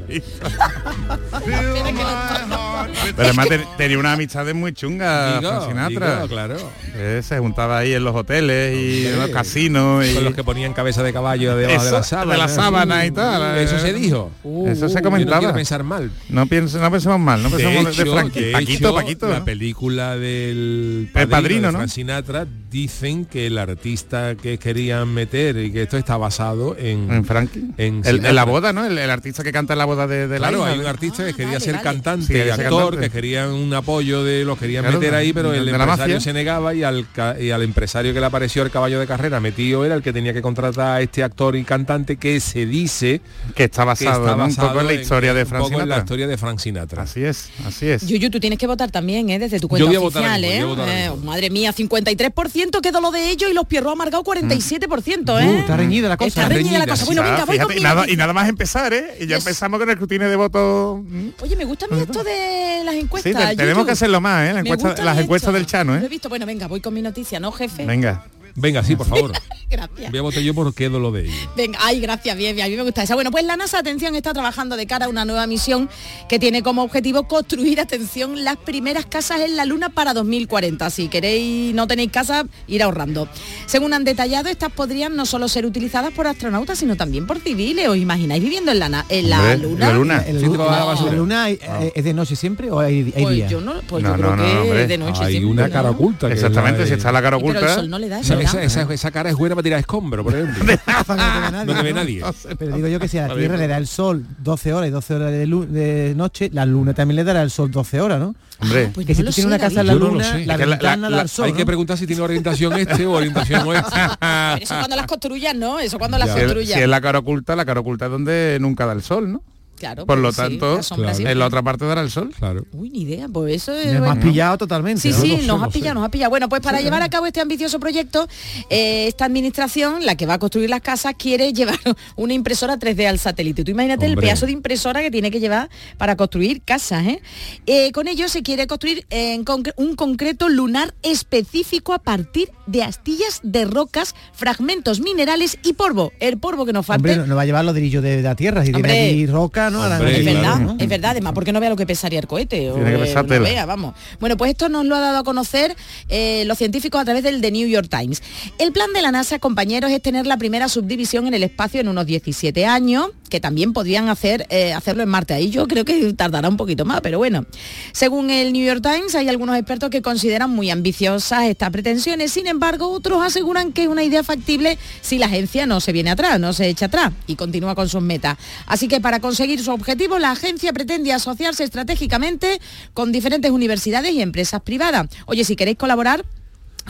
[3.15, 6.15] Pero además ten- tenía una amistad muy chunga Digo, Frank Sinatra.
[6.15, 6.55] digo, claro.
[6.95, 10.43] Eh, se juntaba ahí en los hoteles y en los casinos y Con los que
[10.43, 12.31] ponían cabeza de caballo debajo de la sábana.
[12.33, 13.57] de la sábana y tal.
[13.57, 14.31] Eso se dijo.
[14.67, 15.39] Eso se no comentaba.
[15.39, 16.11] quiero pensar mal.
[16.29, 18.51] no, pienso, no pensemos mal, no pensemos de, hecho, Frankie.
[18.51, 19.27] Paquito, Paquito.
[19.29, 19.45] La ¿no?
[19.45, 20.68] película del
[21.13, 21.79] El Padrino, de ¿no?
[21.79, 27.11] Frank Sinatra dicen que el artista que querían meter y que esto está basado en,
[27.11, 27.59] En Frankie.
[27.77, 28.33] en El- en Sinatra.
[28.33, 28.85] la boda, ¿no?
[28.85, 30.85] El, el artista que canta en la boda de, de la Claro, hija, hay un
[30.85, 32.99] artista que quería vale, ser cantante Sí, y quería actor, cantante.
[33.07, 36.33] que querían un apoyo de los querían Claro, meter ahí, pero el la empresario se
[36.33, 37.05] negaba y al,
[37.39, 40.33] y al empresario que le apareció el caballo de carrera metido era el que tenía
[40.33, 43.21] que contratar a este actor y cantante que se dice
[43.55, 45.83] Que está que basado, un poco en la historia de un Frank poco en la
[45.95, 46.03] Sinatra.
[46.03, 47.03] historia de Frank Sinatra.
[47.03, 48.05] Así es, así es.
[48.07, 49.39] Yuyu, tú tienes que votar también, ¿eh?
[49.39, 50.58] Desde tu cuenta voy a oficial, ¿eh?
[50.63, 51.17] Eh, mismo.
[51.25, 55.45] Madre mía, 53% quedó lo de ellos y los pierros amargados 47%, ¿eh?
[55.47, 56.27] Uh, está reñida la cosa.
[56.27, 57.01] Está reñida la Reñida, cosa.
[57.01, 57.05] sí.
[57.07, 59.15] Bueno, Ah, venga, voy fíjate, nada, y nada más empezar, ¿eh?
[59.19, 59.45] Y ya Yes.
[59.45, 61.01] empezamos con el escrutinio de votos.
[61.03, 61.29] mm.
[61.41, 63.49] Oye, me gusta a mí esto de las Sí, encuestas.
[63.51, 64.53] te- tenemos que hacerlo más, ¿eh?
[64.53, 65.21] La encuesta- las esto.
[65.21, 66.09] encuestas del Chano, Lo he ¿eh?
[66.09, 66.29] visto.
[66.29, 67.85] Bueno, venga, voy con mi noticia, ¿no, jefe?
[67.85, 68.25] Venga.
[68.55, 69.31] Venga, sí, por favor.
[69.69, 70.09] Gracias.
[70.09, 71.33] Voy a votar yo por quedo lo de ella.
[71.55, 73.13] Venga, ay, gracias, bien, bien, a mí me gusta esa.
[73.13, 75.87] Bueno, pues la NASA, atención, está trabajando de cara a una nueva misión
[76.27, 80.89] que tiene como objetivo construir, atención, las primeras casas en la Luna para 2040.
[80.89, 83.27] Si queréis, no tenéis casa, ir ahorrando.
[83.67, 87.87] Según han detallado, estas podrían no solo ser utilizadas por astronautas, sino también por civiles.
[87.89, 89.87] ¿Os imagináis viviendo en la, na- en la Hombre, Luna?
[89.87, 90.17] la Luna.
[90.25, 93.13] ¿El Sí, lu- te va a la luna eh, es de noche siempre o hay,
[93.15, 93.47] hay Pues día?
[93.49, 94.87] yo no, pues No, yo creo no, no, que hombre.
[94.87, 95.73] de noche Hay siempre, una ¿no?
[95.73, 96.25] cara oculta.
[96.27, 97.75] es Exactamente, si está la cara Y pero el oculta.
[97.75, 98.38] sol no le da, Esa, ¿verdad?
[98.43, 100.63] Esa- esa- esa cara es buena para tirar escombros, por ejemplo.
[101.65, 102.23] no te ve nadie.
[102.57, 104.91] Pero digo yo que si a la Tierra le da el sol 12 horas y
[104.91, 108.35] 12 horas de, de noche, la luna también le dará el sol 12 horas, ¿no?
[108.61, 110.59] Hombre, Pues que no si tú tienes sé, una casa en la luna, la, Es
[110.59, 113.11] que la- ventana la- da el sol, Hay que preguntar si tiene orientación este o
[113.13, 113.89] orientación oeste.
[114.19, 115.79] Pero eso cuando las construyas, ¿no?
[115.79, 116.75] Eso cuando las construyas.
[116.77, 119.41] si es la cara oculta, la cara oculta es donde nunca da el sol, ¿no?
[119.79, 121.17] Claro, Por lo pues sí, tanto, claro.
[121.29, 122.31] en la otra parte dará el sol.
[122.37, 122.65] Claro.
[122.73, 123.87] Uy, ni idea, pues eso es...
[123.87, 124.21] Me has bueno.
[124.21, 125.01] pillado totalmente.
[125.01, 126.29] Sí, sí, nos ha pillado, nos ha pillado.
[126.29, 128.27] Bueno, pues para llevar a cabo este ambicioso proyecto,
[128.69, 131.79] eh, esta administración, la que va a construir las casas, quiere llevar
[132.17, 133.63] una impresora 3D al satélite.
[133.63, 137.05] Tú imagínate el pedazo de impresora que tiene que llevar para construir casas.
[137.07, 137.21] ¿eh?
[137.65, 142.83] Eh, con ello se quiere construir en concre- un concreto lunar específico a partir de
[142.83, 146.11] astillas de rocas, fragmentos minerales y polvo.
[146.19, 146.99] El polvo que nos falte.
[147.11, 148.91] Hombre, no, no va a llevar los dirillos de la Tierra, si Hombre.
[148.91, 150.59] tiene aquí roca, es verdad, claro.
[150.59, 150.75] ¿no?
[150.79, 152.71] es verdad, además, porque no vea lo que pesaría el cohete.
[152.71, 153.95] o, Tiene que eh, no vea, vamos.
[154.19, 155.75] Bueno, pues esto nos lo ha dado a conocer
[156.09, 158.21] eh, los científicos a través del The New York Times.
[158.57, 161.87] El plan de la NASA, compañeros, es tener la primera subdivisión en el espacio en
[161.87, 165.33] unos 17 años, que también podrían hacer, eh, hacerlo en Marte.
[165.33, 167.45] Ahí yo creo que tardará un poquito más, pero bueno.
[167.91, 172.31] Según el New York Times, hay algunos expertos que consideran muy ambiciosas estas pretensiones.
[172.31, 176.09] Sin embargo, otros aseguran que es una idea factible si la agencia no se viene
[176.09, 178.37] atrás, no se echa atrás y continúa con sus metas.
[178.65, 182.59] Así que para conseguir su objetivo, la agencia pretende asociarse estratégicamente
[182.93, 185.07] con diferentes universidades y empresas privadas.
[185.25, 186.25] Oye, si queréis colaborar,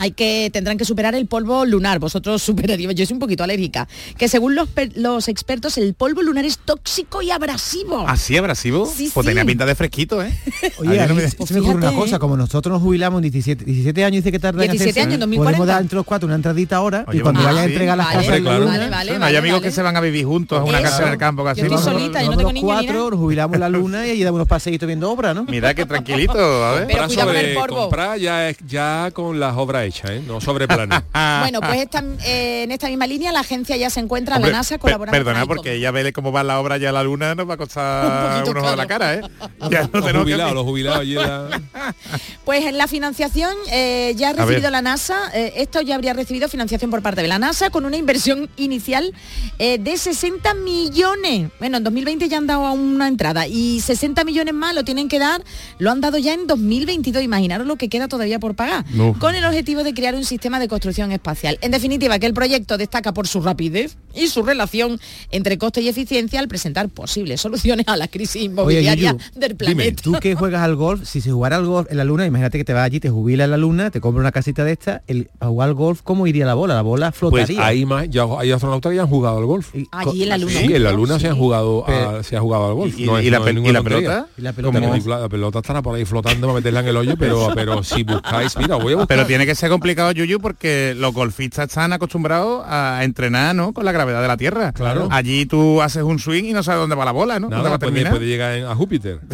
[0.00, 1.98] hay que tendrán que superar el polvo lunar.
[2.00, 3.86] Vosotros superaríais, yo soy un poquito alérgica.
[4.18, 8.04] Que según los, per- los expertos, el polvo lunar es tóxico y abrasivo.
[8.08, 8.86] ¿Así abrasivo?
[8.86, 9.30] Sí, pues sí.
[9.30, 10.32] tenía pinta de fresquito, ¿eh?
[10.78, 13.22] Oye, no a me- mí se me ocurre una cosa, como nosotros nos jubilamos en
[13.30, 15.18] 17, 17 años, dice que tarda en 17 hacerse, años, ¿eh?
[15.20, 15.50] 2040.
[15.58, 17.96] podemos dar entre los cuatro una entradita ahora Oye, y cuando vamos, vaya a entregar
[17.98, 18.64] las Vale, casas claro.
[18.64, 19.68] luna, vale, no, hay amigos vale.
[19.68, 20.88] que se van a vivir juntos a una Eso.
[20.90, 21.60] casa en el campo casi.
[21.60, 24.10] Yo estoy vamos, solita, yo nos no tengo los cuatro, nos jubilamos la luna y
[24.12, 25.44] allí damos unos paseitos viendo obra, ¿no?
[25.44, 26.86] Mira qué tranquilito, a ver.
[26.86, 27.80] Pero Comprar, cuidado con el sobre, polvo.
[27.82, 30.22] comprar ya, es- ya con las obras hechas, ¿eh?
[30.26, 30.40] no.
[31.40, 34.58] Bueno, pues esta- eh, en esta misma línea la agencia ya se encuentra, Hombre, la
[34.58, 37.02] NASA per- colaborando Perdona, con porque ya ve cómo va la obra ya a la
[37.02, 37.56] luna, nos va a
[38.40, 39.22] Un costar de la cara, ¿eh?
[39.70, 41.20] Ya no Los jubilados, los
[42.44, 46.48] Pues en la financiación eh, ya ha recibido la NASA, eh, esto ya habría recibido
[46.48, 49.12] financiación por parte de la NASA con una inversión inicial
[49.58, 51.50] eh, de 60 millones.
[51.58, 55.08] Bueno, en 2020 ya han dado a una entrada y 60 millones más lo tienen
[55.08, 55.42] que dar,
[55.78, 57.22] lo han dado ya en 2022.
[57.22, 58.84] Imaginaros lo que queda todavía por pagar.
[58.96, 59.18] Uf.
[59.18, 61.58] Con el objetivo de crear un sistema de construcción espacial.
[61.62, 64.98] En definitiva, que el proyecto destaca por su rapidez y su relación
[65.30, 70.02] entre coste y eficiencia al presentar posibles soluciones a la crisis inmobiliaria Yuyu, del planeta.
[70.02, 72.64] Tú que juegas al golf, si se jugara al golf en la luna, imagínate que
[72.64, 75.30] te vas allí, te jubilas en la luna, te compras una casita de esta, el,
[75.38, 76.74] a jugar al golf, ¿cómo iría la bola?
[76.74, 77.64] La bola Pues flotaría.
[77.64, 79.74] hay más, ya hay astronautas que ya han jugado al golf.
[79.74, 80.60] Y- Allí en la luna.
[80.60, 82.98] Sí, en la luna se han jugado a- se ha jugado al golf.
[82.98, 84.26] ¿Y, No es- y la, no y la pelota?
[84.36, 84.96] Y la pelota ¿Cómo?
[85.06, 88.02] La, la pelota estará por ahí flotando para meterla en el hoyo, pero, pero si
[88.02, 89.08] buscáis, mira, voy a buscar.
[89.08, 93.72] Pero tiene que ser complicado, Yuyu, porque los golfistas están acostumbrados a entrenar, ¿no?
[93.72, 94.72] Con la gravedad de la Tierra.
[94.72, 95.08] Claro.
[95.10, 97.48] Allí tú haces un swing y no sabes dónde va la bola, ¿no?
[97.48, 98.12] ¿Dónde va Nada, a puede, terminar?
[98.12, 99.20] puede llegar a Júpiter.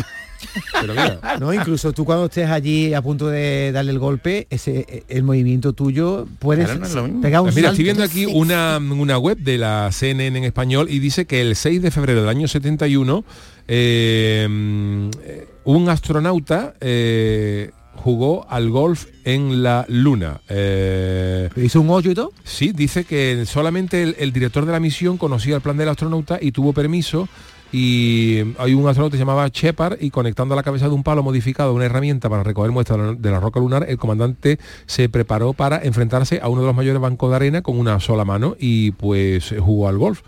[0.80, 5.04] Pero mira, No, incluso tú cuando estés allí a punto de darle el golpe, ese
[5.08, 7.72] el movimiento tuyo puedes Claro, no pegar un Pues mira, salto.
[7.80, 11.56] estoy viendo aquí una, una web de la CNN en español y dice que el
[11.56, 13.24] 6 de febrero del año 71
[13.68, 17.70] eh, un astronauta eh,
[18.06, 20.40] jugó al golf en la Luna.
[20.48, 22.32] Eh, Hizo un hoyo y todo.
[22.44, 26.38] Sí, dice que solamente el, el director de la misión conocía el plan del astronauta
[26.40, 27.28] y tuvo permiso.
[27.72, 31.02] Y hay un astronauta que se llamaba Shepard y conectando a la cabeza de un
[31.02, 35.52] palo modificado una herramienta para recoger muestras de la roca lunar, el comandante se preparó
[35.52, 38.92] para enfrentarse a uno de los mayores bancos de arena con una sola mano y
[38.92, 40.22] pues jugó al golf.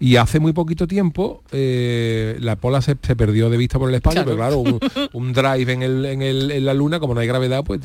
[0.00, 3.94] Y hace muy poquito tiempo eh, la pola se, se perdió de vista por el
[3.94, 4.78] espacio, pero claro, un,
[5.12, 7.80] un drive en, el, en, el- en la luna, como no hay gravedad, pues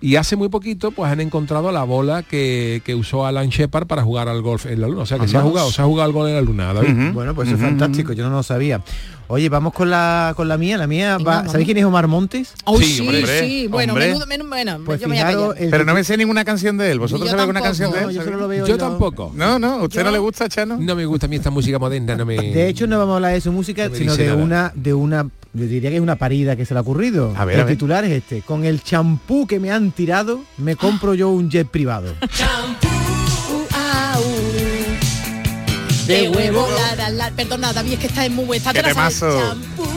[0.00, 4.02] y hace muy poquito pues han encontrado la bola que, que usó Alan Shepard para
[4.02, 5.02] jugar al golf en la luna.
[5.02, 7.12] O sea que se ha jugado, se ha jugado al golf en la luna, David.
[7.14, 8.82] Bueno, pues eso es fantástico, yo no lo sabía.
[9.30, 10.78] Oye, vamos con la con la mía.
[10.78, 11.46] La mía Venga, va.
[11.48, 12.54] ¿Sabéis quién es Omar Montes?
[12.64, 14.06] Oh, Sí, sí, hombre, sí, bueno, hombre.
[14.08, 15.64] menudo, menudo- bueno, Pues yo me voy a fijaros, callar.
[15.64, 16.98] el Pero no me sé ninguna canción de él.
[16.98, 18.16] ¿Vosotros sabéis alguna canción de No, él?
[18.16, 19.30] yo solo lo veo Yo tampoco.
[19.34, 20.78] No, no, ¿usted Yo- no le gusta, Chano?
[20.80, 22.36] No me gusta a mí esta música moderna, no me...
[22.36, 24.42] De hecho, no vamos a hablar de su música, No sino de nada.
[24.42, 27.34] una, de una, yo diría que es una parida que se le ha ocurrido.
[27.36, 27.74] A ver, el a ver.
[27.74, 28.40] titular es este.
[28.40, 32.14] Con el champú que me han tirado, me compro yo un jet privado.
[32.34, 32.88] Champú
[36.08, 36.66] de huevo.
[36.76, 37.30] La, la, la.
[37.30, 38.72] Perdona, David, es que está en muy buena.
[38.72, 39.38] Qué temazo.
[39.38, 39.88] Champú, au.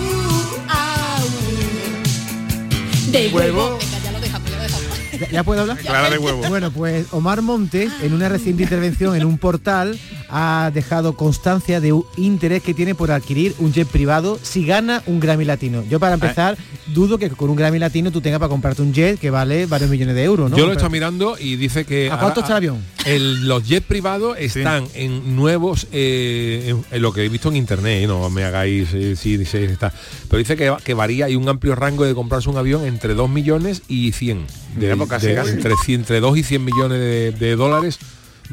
[3.11, 3.77] De huevo.
[3.79, 4.87] Venga, ya lo dejamos, ya lo dejamos.
[5.19, 5.77] ¿Ya, ya puedo hablar?
[5.79, 6.41] Clara de huevo.
[6.49, 11.91] Bueno, pues Omar Montes, en una reciente intervención en un portal, ha dejado constancia de
[11.93, 15.83] un interés que tiene por adquirir un jet privado si gana un Grammy Latino.
[15.89, 19.19] Yo para empezar, dudo que con un Grammy Latino tú tengas para comprarte un jet
[19.19, 20.57] que vale varios millones de euros, ¿no?
[20.57, 22.07] Yo lo he estado mirando y dice que...
[22.09, 22.81] ¿A cuánto ahora- está el avión?
[23.05, 27.55] El- los jets privados están en nuevos, eh, en, en lo que he visto en
[27.55, 28.07] internet, ¿eh?
[28.07, 29.91] no me hagáis eh, si dice está.
[30.29, 33.29] Pero dice que, que varía, hay un amplio rango de comprarse un avión entre 2
[33.29, 34.45] millones y 100.
[34.77, 35.51] De, de- casi.
[35.51, 37.99] Entre, 100 entre 2 y 100 millones de, de dólares.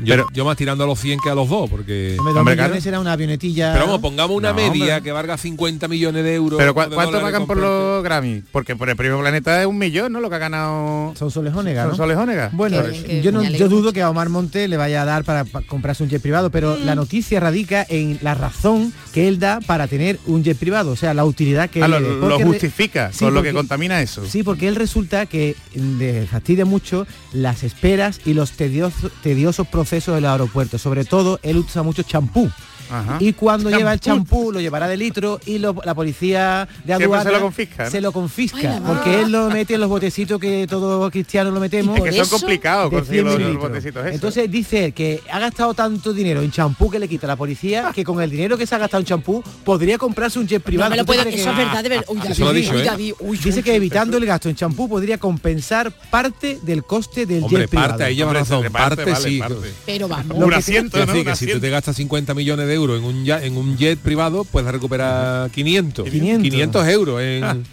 [0.04, 2.16] Yo, Pero- yo más tirando a los 100 que a los dos, porque...
[2.18, 3.72] Hombre, millones será una avionetilla.
[3.72, 5.02] Pero vamos, pongamos una No, media hombre.
[5.02, 6.58] que valga 50 millones de euros.
[6.58, 8.42] Pero o ¿cu- de ¿cuánto pagan por los Grammy?
[8.52, 10.20] Porque por el premio Planeta es un millón, ¿no?
[10.20, 11.96] Lo que ha ganado Son soles Onega, Son ¿no?
[11.96, 12.50] Soles Onega.
[12.52, 13.92] Bueno, que yo, no, yo dudo mucho.
[13.92, 16.76] que a Omar Monte le vaya a dar para, pa- comprarse un jet privado, pero
[16.80, 16.84] Mm.
[16.87, 20.96] la noticia radica en la razón que él da para tener un jet privado, o
[20.96, 24.00] sea, la utilidad que Ah, él lo, le- lo justifica Sí, con lo que contamina
[24.02, 24.24] eso.
[24.26, 29.88] Sí, porque él resulta que le fastidia mucho las esperas y los tediosos, tediosos procesos
[29.96, 30.79] del aeropuerto.
[30.79, 32.51] Sobre todo, él usa mucho champú.
[32.90, 33.16] Ajá.
[33.20, 34.53] Y cuando lleva el Champú.
[34.53, 37.90] lo llevará de litro y lo- la policía de aduana se lo confisca, ¿no?
[37.90, 41.61] se lo confisca, Ay, porque él lo mete en los botecitos que todos cristianos lo
[41.61, 41.96] metemos.
[41.98, 44.14] Es que son complicados conseguir 100 los, botecitos esos.
[44.14, 47.90] Entonces dice él que ha gastado tanto dinero en champú que le quita la policía
[47.94, 50.90] que con el dinero que se ha gastado en champú podría comprarse un jet privado.
[50.90, 52.05] No me lo ¿Tú te puedo, crees eso que- es verdad, de verdad.
[52.09, 52.83] Uy, Eso David, lo ha dicho, uy.
[52.83, 57.44] David, uy, Dice que evitando el gasto en champú podría compensar parte del coste del
[57.44, 57.88] Hombre, jet privado.
[57.90, 59.38] parte, ahí lleva Hombre, razón, se parte, parte, vale, sí.
[59.38, 59.72] parte.
[59.87, 60.37] Pero vamos.
[60.38, 61.12] un que asiento, Es ¿no?
[61.12, 63.56] decir, Un que si tú te gastas 50 millones de euros en un, ya- en
[63.56, 66.08] un jet privado, puedes recuperar 500.
[66.08, 66.42] 500.
[66.42, 67.44] 500 euros en...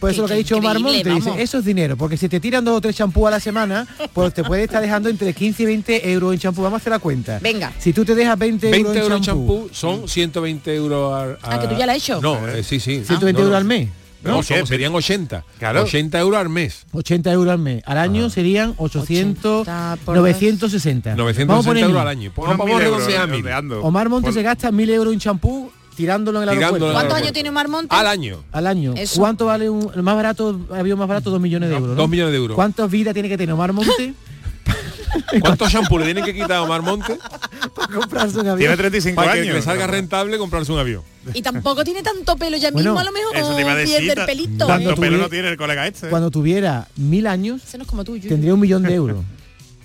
[0.00, 2.28] Pues eso es lo que ha dicho Omar Monte, dice, eso es dinero, porque si
[2.28, 5.32] te tiran dos o tres champú a la semana, pues te puede estar dejando entre
[5.34, 6.62] 15 y 20 euros en champú.
[6.62, 7.40] Vamos a hacer la cuenta.
[7.42, 7.72] Venga.
[7.80, 11.66] Si tú te dejas 20, 20 euros en champú, son 120 euros a, Ah, que
[11.66, 12.20] tú ya la has hecho.
[12.22, 13.02] No, eh, sí, sí.
[13.04, 13.56] 120 No, euros no.
[13.56, 13.88] al mes,
[14.22, 14.42] No, ¿No?
[14.42, 15.44] serían 80.
[15.58, 15.82] Claro.
[15.82, 16.86] 80 euros al mes.
[16.92, 17.82] 80 euros al mes.
[17.86, 18.30] Al año Ah.
[18.30, 21.10] serían 800, 80 por 960.
[21.10, 22.32] Vamos a 960 poner euros al año.
[22.36, 22.78] A mil.
[23.44, 23.80] redondeando.
[23.82, 26.92] Omar Monte Por- se gasta 1000 euros en champú tirándolo en el aeropuerto.
[26.92, 27.94] ¿Cuántos años tiene Omar Monte?
[27.94, 28.42] Al año.
[28.52, 28.94] Al año.
[28.96, 29.20] Eso.
[29.20, 31.30] ¿Cuánto vale un el más barato, avión más barato?
[31.30, 31.90] 2 millones de euros.
[31.90, 32.02] ¿no?
[32.02, 32.54] Dos millones de euros.
[32.54, 34.14] ¿Cuántas vidas tiene que tener Omar Monte
[35.40, 37.18] ¿Cuántos shampoos le tienen que quitar a Omar Monte
[37.74, 38.58] para comprarse un avión?
[38.58, 39.54] Tiene 35 para que años.
[39.54, 41.02] le salga rentable comprarse un avión?
[41.34, 43.76] Y tampoco tiene tanto pelo ya Bueno, mismo, a lo mejor Eso te iba a
[43.76, 43.98] decir.
[43.98, 44.66] pierde el pelito.
[44.66, 44.94] Cuando ¿eh?
[44.94, 46.08] Tanto pelo tuvi- no tiene el colega este.
[46.08, 49.24] Cuando tuviera mil años, no es como tú, tendría un millón de euros.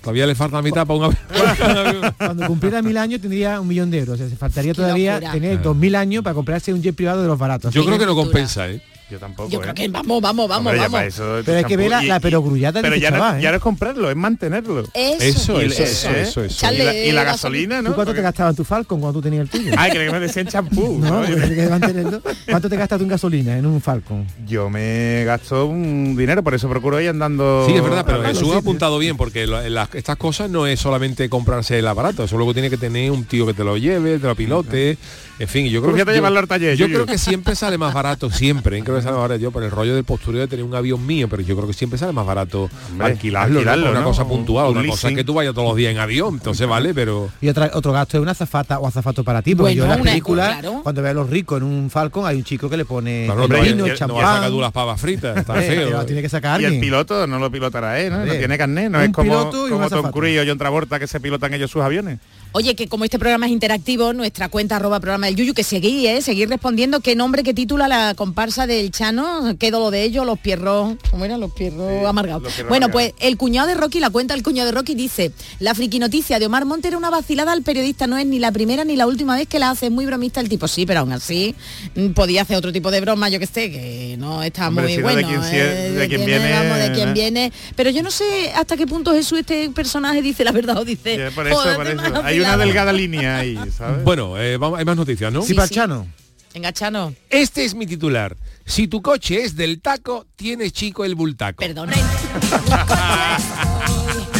[0.01, 2.13] Todavía le falta la mitad para un avión.
[2.17, 4.15] Cuando cumpliera mil años tendría un millón de euros.
[4.15, 5.31] O sea, se faltaría Qué todavía locura.
[5.31, 7.73] tener dos mil años para comprarse un jet privado de los baratos.
[7.73, 8.81] Yo creo que no compensa, ¿eh?
[9.09, 9.49] Yo tampoco.
[9.49, 9.61] Yo ¿eh?
[9.61, 11.01] creo que vamos, vamos, vamos, Hombre, vamos.
[11.01, 12.07] eso Pero hay que ver la- champú.
[12.09, 13.41] la perogrullada de Pero ya, no, chaval, ¿eh?
[13.43, 14.83] ya no es comprarlo, es mantenerlo.
[14.93, 16.21] Eso, Eso, Y eso, eso, ¿eh?
[16.21, 16.73] eso, eso.
[16.73, 17.81] Y la, y la gasolina.
[17.81, 17.89] ¿no?
[17.89, 19.71] ¿Tú cuánto te Porque- gastabas en tu Falcon cuando tú tenías el tuyo?
[19.77, 20.99] Ay, que me decían champú.
[21.03, 22.21] No, ¿no?
[22.49, 24.25] ¿Cuánto te gastas tú en gasolina en un Falcon?
[24.47, 27.65] Yo me gasto un dinero, por eso procuro ir andando.
[27.67, 28.59] Sí, es verdad, pero Ah, Jesús sí, ha sí.
[28.59, 32.37] apuntado bien, porque lo- en las- estas cosas no es solamente comprarse el aparato, eso
[32.37, 34.97] luego tiene que tener un tío que te lo lleve, te lo pilote,
[35.39, 36.95] en fin, yo creo Pues ya te que, llevan yo, al taller, yo Yuyu.
[36.95, 39.71] creo que siempre sale más barato, siempre, creo que sale más barato yo por el
[39.71, 42.25] rollo del postureo de tener un avión mío, pero yo creo que siempre sale más
[42.25, 43.89] barato Hombre, alquilarlo, ¿no?
[43.91, 44.05] una ¿no?
[44.05, 46.67] cosa Un- puntual, un una cosa que tú vayas todos los días en avión, entonces
[46.67, 49.87] vale, pero Y otra, otro gasto es una azafata o azafato para ti, porque Bueno,
[49.87, 50.81] yo en películas, claro.
[50.83, 53.43] cuando veo a los ricos en un Falcon, hay un chico que le pone claro,
[53.45, 54.17] el no, vino, no, el no champán.
[54.17, 55.87] vas a sacar tú las pavas fritas, está Eh, feo.
[55.89, 58.09] pero tiene que sacar Y el piloto no lo pilotará, ¿eh?
[58.09, 58.23] ¿no?
[58.25, 60.11] No tiene carnet, no Un es como, como Tom.
[60.11, 62.19] Cruise o John Travolta que se pilotan ellos sus aviones.
[62.55, 66.05] Oye, que como este programa es interactivo, nuestra cuenta arroba programa del Yuyu, que seguí,
[66.05, 66.21] ¿eh?
[66.21, 70.23] Seguir respondiendo qué nombre, qué título a la comparsa del Chano, qué lo de ellos,
[70.23, 72.43] los pierros, ¿cómo eran los pierros Sí, amargados?
[72.43, 73.13] los pierros bueno, amargados.
[73.15, 76.37] pues el cuñado de Rocky, la cuenta del cuñado de Rocky dice, la friki noticia
[76.37, 79.07] de Omar Monte era una vacilada al periodista, no es ni la primera ni la
[79.07, 81.55] última vez que la hace, es muy bromista el tipo, sí, pero aún así
[81.95, 84.97] mm, podía hacer otro tipo de broma, yo que sé, que no está Hombre, muy
[84.97, 85.27] de bueno.
[85.51, 87.13] eh, de viene, vamos, de quién ¿eh?
[87.13, 87.51] viene.
[87.75, 91.31] Pero yo no sé hasta qué punto Jesús este personaje dice la verdad o dice.
[91.33, 92.01] Por eso, "Joder, por te eso.
[92.01, 92.59] me has Hay una vacilado".
[92.59, 94.03] delgada línea ahí, ¿sabes?
[94.03, 95.41] Bueno, eh, vamos, hay más noticias, ¿no?
[95.41, 95.75] Sí, Sí, para el sí.
[95.75, 96.07] Chano.
[96.53, 97.13] Venga, Chano.
[97.29, 98.37] Este es mi titular.
[98.65, 101.59] Si tu coche es del taco, tienes chico el bultaco.
[101.59, 101.93] Perdona.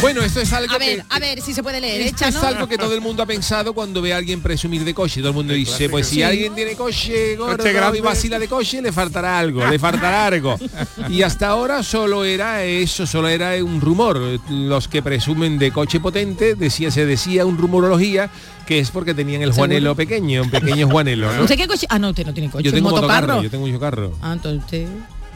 [0.04, 2.26] Bueno, esto es algo A ver, que, a ver si se puede leer, ¿eh, Esto
[2.26, 5.20] es algo que todo el mundo ha pensado cuando ve a alguien presumir de coche.
[5.20, 6.22] Todo el mundo dice, pues si Sí.
[6.22, 7.98] alguien tiene coche gordo Coche grande.
[7.98, 10.58] y vacila de coche, le faltará algo, le faltará algo.
[11.08, 14.20] Y hasta ahora solo era eso, solo era un rumor.
[14.50, 18.28] Los que presumen de coche potente, decía, se decía un rumorología
[18.66, 19.68] que es porque tenían el ¿Seguro?
[19.68, 21.42] Juanelo pequeño, un pequeño Juanelo, ¿no?
[21.44, 21.86] ¿Usted qué coche?
[21.88, 24.12] Ah, no, usted no tiene coche, Yo tengo un motocarro, yo tengo un carro.
[24.20, 24.86] Ah, entonces usted...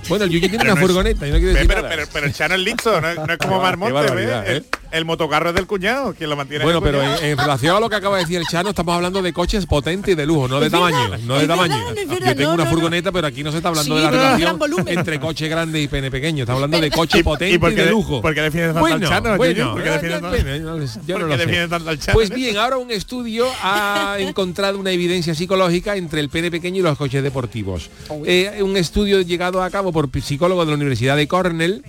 [0.09, 2.33] Bueno, el Yuyu tiene Pero una no es- furgoneta y no pero, pero, pero el
[2.33, 4.29] Chano es listo, no, es- no es como Marmonte, ¿ve?
[4.47, 4.63] ¿eh?
[4.91, 6.65] El motocarro es del cuñado, quien lo mantiene.
[6.65, 9.23] Bueno, pero en, en relación a lo que acaba de decir el Chano, estamos hablando
[9.23, 11.77] de coches potentes y de lujo, no de tamaño, no de tamaño.
[11.95, 14.59] Yo tengo no, una furgoneta, pero aquí no se está hablando Sí, de la relación
[14.89, 17.91] entre coche grande y pene pequeño, está hablando de coche ¿Y- y potente y de
[17.91, 18.21] lujo.
[18.23, 19.73] por qué defiendes tanto al bueno, Chano, bueno?
[19.73, 21.47] ¿Por qué eh, defiendes tanto- bueno, yo no sé, yo ¿Por no qué lo sé.
[21.47, 22.15] defiendes tanto al Chano?
[22.15, 26.83] Pues bien, ahora un estudio ha encontrado una evidencia psicológica entre el pene pequeño y
[26.83, 27.91] los coches deportivos.
[28.25, 31.85] Eh, un estudio llegado a cabo por psicólogos de la Universidad de Cornell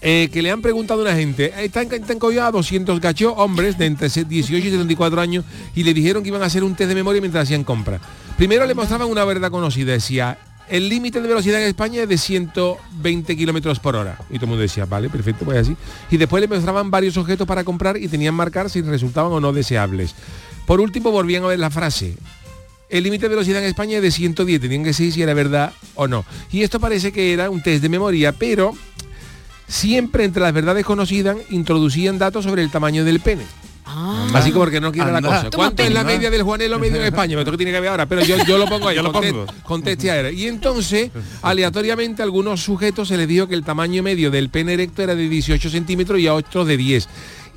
[0.00, 3.76] eh, que le han preguntado a una gente, eh, están, están a 200 gachos, hombres
[3.76, 5.44] de entre 18 y 74 años,
[5.74, 8.00] y le dijeron que iban a hacer un test de memoria mientras hacían compra.
[8.36, 10.38] Primero le mostraban una verdad conocida, decía,
[10.70, 14.18] el límite de velocidad en España es de 120 kilómetros por hora.
[14.30, 15.76] Y todo el mundo decía, vale, perfecto, pues así.
[16.10, 19.52] Y después le mostraban varios objetos para comprar y tenían marcar si resultaban o no
[19.52, 20.14] deseables.
[20.66, 22.14] Por último, volvían a ver la frase.
[22.88, 25.72] El límite de velocidad en España es de 110, tenían que decir si era verdad
[25.96, 26.24] o no.
[26.52, 28.74] Y esto parece que era un test de memoria, pero
[29.70, 33.44] siempre entre las verdades conocidas introducían datos sobre el tamaño del pene.
[34.32, 35.28] Así como porque no quiere la Anda.
[35.28, 35.50] cosa.
[35.50, 37.36] Toma ¿Cuánto es la media del Juanelo medio en España?
[37.36, 38.96] Me toca que tiene que haber ahora, pero yo, yo lo pongo ahí.
[38.96, 39.46] Yo lo pongo.
[39.64, 40.38] Conteste a él.
[40.38, 41.10] Y entonces,
[41.42, 45.14] aleatoriamente, a algunos sujetos se les dijo que el tamaño medio del pene erecto era
[45.14, 47.08] de 18 centímetros y a otros de 10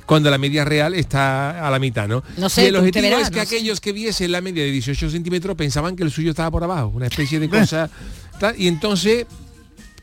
[0.06, 2.22] cuando la media real está a la mitad, ¿no?
[2.36, 3.56] No sé, y el objetivo verás, es que no sé.
[3.56, 6.88] aquellos que viesen la media de 18 centímetros pensaban que el suyo estaba por abajo,
[6.88, 7.88] una especie de cosa.
[8.38, 9.24] tal, y entonces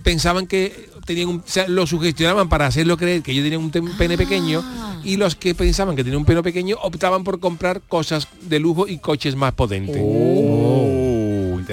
[0.03, 3.71] pensaban que tenían un, o sea, lo sugestionaban para hacerlo creer que yo tenía un
[3.71, 4.63] pene pequeño
[5.03, 8.87] y los que pensaban que tenía un pene pequeño optaban por comprar cosas de lujo
[8.87, 9.97] y coches más potentes.
[9.99, 11.00] Oh,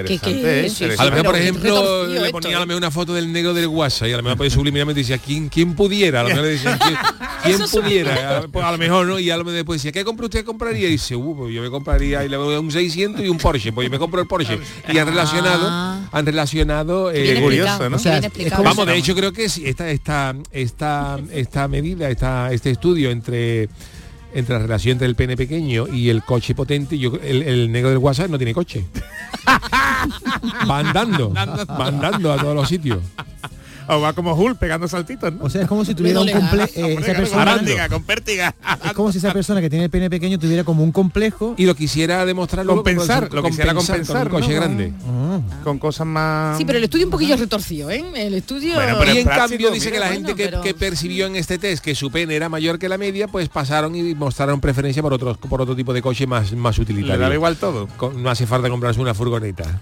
[0.00, 0.66] interesante, ¿Qué- qué ¿eh?
[0.94, 1.00] es?
[1.00, 3.32] A lo mejor, por ejemplo, retorcido le esto, ponía a lo mejor una foto del
[3.32, 6.20] negro del WhatsApp y a lo mejor pues, subliminalmente decía, ¿quién, quién pudiera?
[6.20, 6.96] A lo mejor le decían, ¿quién,
[7.56, 8.44] quién pudiera?
[8.52, 10.88] Pues, a lo mejor no, y a lo mejor después decía, ¿qué compra usted compraría?
[10.88, 13.38] Y dice, uh, pues yo me compraría y le voy a un 600 y un
[13.38, 14.58] Porsche, pues yo me compro el Porsche.
[14.88, 16.08] Y han relacionado, Ah.
[16.12, 17.10] han relacionado...
[17.10, 17.78] eh, Bien curioso,
[18.62, 23.68] Vamos, de hecho creo que sí, esta, esta, esta, esta medida, esta, este estudio entre
[24.34, 27.90] entre la relación entre el pene pequeño y el coche potente, yo el, el negro
[27.90, 28.84] del WhatsApp no tiene coche.
[30.70, 33.00] va andando, va andando a todos los sitios.
[33.88, 35.44] O va como Hulk pegando saltitos, ¿no?
[35.44, 36.40] O sea, es como si tuviera un Le da.
[36.40, 36.68] comple eh,
[37.00, 38.54] esa con persona, pértiga, con pértiga.
[38.84, 41.64] es como si esa persona que tiene el pene pequeño tuviera como un complejo Y
[41.66, 44.54] lo quisiera demostrar Compensar, con- lo quisiera con compensar, un coche ¿no?
[44.56, 44.92] grande.
[45.08, 45.40] Ah.
[45.64, 46.58] Con cosas más...
[46.58, 48.04] Sí, pero el estudio un poquillo retorcido, ¿eh?
[48.14, 48.74] El estudio...
[48.74, 50.74] Bueno, pero y en práctico, cambio dice mira, que la bueno, gente que, pero- que
[50.74, 54.14] percibió en este test que su pene era mayor que la media, pues pasaron y
[54.14, 57.18] mostraron preferencia por otros por otro tipo de coche más, más Le utilitario.
[57.20, 57.86] daba igual todo.
[57.96, 59.80] Con- No hace falta comprarse una furgoneta.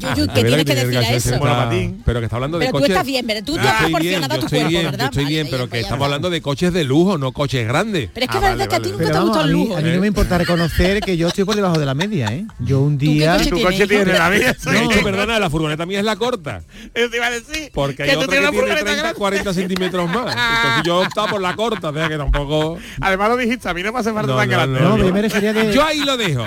[0.00, 1.34] Yuyu, La ¿qué verdad tienes que tiene el decir a gacho ese eso?
[1.36, 2.02] está- Monopatín.
[2.04, 2.90] pero que está hablando de Pero tú coches.
[2.96, 4.98] estás bien, pero tú te Yo has proporcionado yo tu estoy cuerpo, bien, ¿verdad?
[4.98, 8.10] yo estoy Vale, bien, pero que estamos hablando de coches de lujo, no coches grandes.
[8.12, 9.76] Pero es que Ah, verdad vale, que a ti nunca te ha gustado el lujo.
[9.76, 12.46] a mí no me importa reconocer que yo estoy por debajo de la media, ¿eh?
[12.58, 13.36] Yo un día...
[13.38, 14.52] coche Tu coche tiene la vida.
[14.64, 16.62] De hecho, perdona, la furgoneta mía es la corta.
[16.94, 17.70] Eso te iba a decir.
[17.74, 19.18] Porque hay tú otra que tiene furgoneta 30, grande.
[19.18, 20.26] 40 centímetros más.
[20.56, 22.78] Entonces yo he optado por la corta, o sea que tampoco...
[23.00, 24.80] Además lo dijiste, a mí no me hace falta No, tan no, grande.
[24.80, 25.72] No, yo me refería que...
[25.72, 26.44] Yo ahí lo dejo.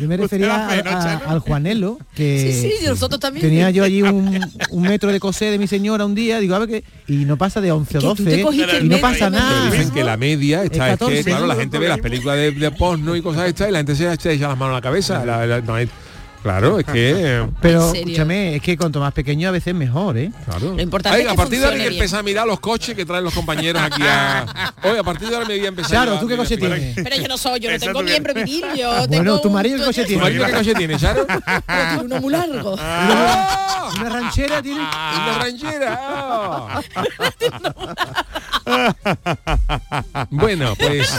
[0.00, 3.46] Yo me refería a- ¿no, a- al Juanelo, que Sí, sí, nosotros también.
[3.46, 4.40] tenía yo allí un,
[4.70, 7.36] un metro de cosé de mi señora un día, digo, a ver qué, y no
[7.36, 9.30] pasa de 11 o Que tú te 12, cogiste el y no pasa y- Pero
[9.30, 9.70] nada.
[9.70, 11.24] dicen que la media está, Es es, que 14.
[11.24, 13.94] claro, la gente ve las películas de, de porno y cosas estas y la gente
[13.94, 15.24] se, se echa las manos a la cabeza.
[15.24, 15.88] La- la- no hay-
[16.42, 17.46] claro, es que...
[17.60, 18.00] Pero ¿En serio?
[18.06, 20.30] escúchame, es que cuanto más pequeño a veces mejor, ¿eh?
[20.44, 20.74] Claro.
[20.74, 22.60] Lo importante Ay, es que a partir de ahora hay que empezar a mirar los
[22.60, 24.74] coches que traen los compañeros aquí a...
[24.82, 26.94] Hoy a partir de ahora me voy a empezar Charo, a ¿tú qué coche tienes?
[26.94, 29.84] Pero yo no soy, yo no tengo miembro viril, yo Bueno, tengo tu marido, ¿qué
[29.84, 30.22] coche ¿Tu tiene?
[30.22, 31.26] marido qué coche tiene, Charo?
[31.26, 32.76] Pero tiene uno muy largo.
[32.80, 33.90] ¡Ah!
[33.98, 34.80] Una ranchera tiene...
[34.80, 36.00] Una ranchera.
[36.02, 36.80] ¡Ah!
[40.30, 41.12] bueno, pues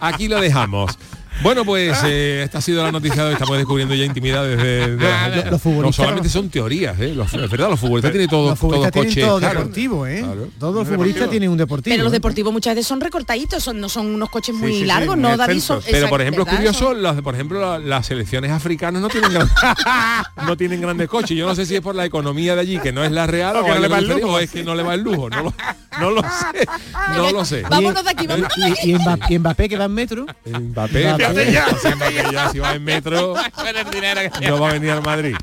[0.00, 0.98] aquí lo dejamos.
[1.42, 3.32] Bueno, pues eh, esta ha sido la noticia de hoy.
[3.34, 5.50] Estamos descubriendo ya intimidades de, de la gente.
[5.50, 7.14] Los futbolistas- No solamente son teorías, ¿eh?
[7.14, 9.20] Los, es verdad, los futbolistas tienen todo, Los futbolistas tienen coche.
[9.22, 9.58] todo claro.
[9.60, 10.20] deportivo, ¿eh?
[10.22, 10.48] Claro.
[10.58, 11.92] Todos los futbolistas tienen un deportivo.
[11.92, 12.16] Pero los ¿eh?
[12.16, 15.22] deportivos muchas veces son recortaditos, son, no son unos coches muy sí, sí, largos, muy
[15.22, 15.60] ¿no, David?
[15.60, 16.58] Son- Pero por ejemplo, ¿verdad?
[16.58, 19.50] curioso, Son- las, por ejemplo, la- las selecciones africanas no tienen gran-
[20.46, 21.36] no tienen grandes coches.
[21.36, 23.56] Yo no sé si es por la economía de allí, que no es la real,
[23.56, 24.28] O o, que no le va el lujo.
[24.32, 25.28] o es que no le va el lujo.
[25.30, 25.54] No lo,
[26.00, 26.66] no lo sé.
[27.16, 27.62] No lo sé.
[27.62, 28.80] Vámonos de aquí, vámonos de aquí.
[28.84, 30.26] Y, y Mbappé, y Mbappé que va en metro.
[30.46, 33.34] Mbappé, Ya, si Mbappé ya, si va en metro,
[34.48, 35.36] no va a venir al Madrid.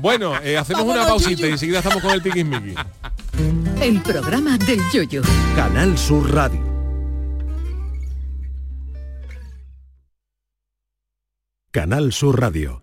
[0.00, 1.46] Bueno, eh, hacemos una pausita Yuyu.
[1.48, 2.74] y enseguida estamos con el tiquismiqui.
[3.80, 5.22] El programa del yoyo.
[5.56, 6.62] Canal Sur Radio.
[11.70, 12.82] Canal Sur Radio.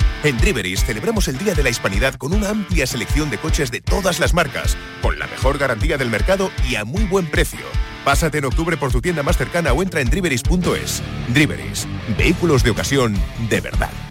[0.23, 3.81] En Driveris celebramos el Día de la Hispanidad con una amplia selección de coches de
[3.81, 7.65] todas las marcas, con la mejor garantía del mercado y a muy buen precio.
[8.05, 11.01] Pásate en octubre por tu tienda más cercana o entra en driveris.es.
[11.29, 11.87] Driveris,
[12.19, 13.15] vehículos de ocasión
[13.49, 14.10] de verdad.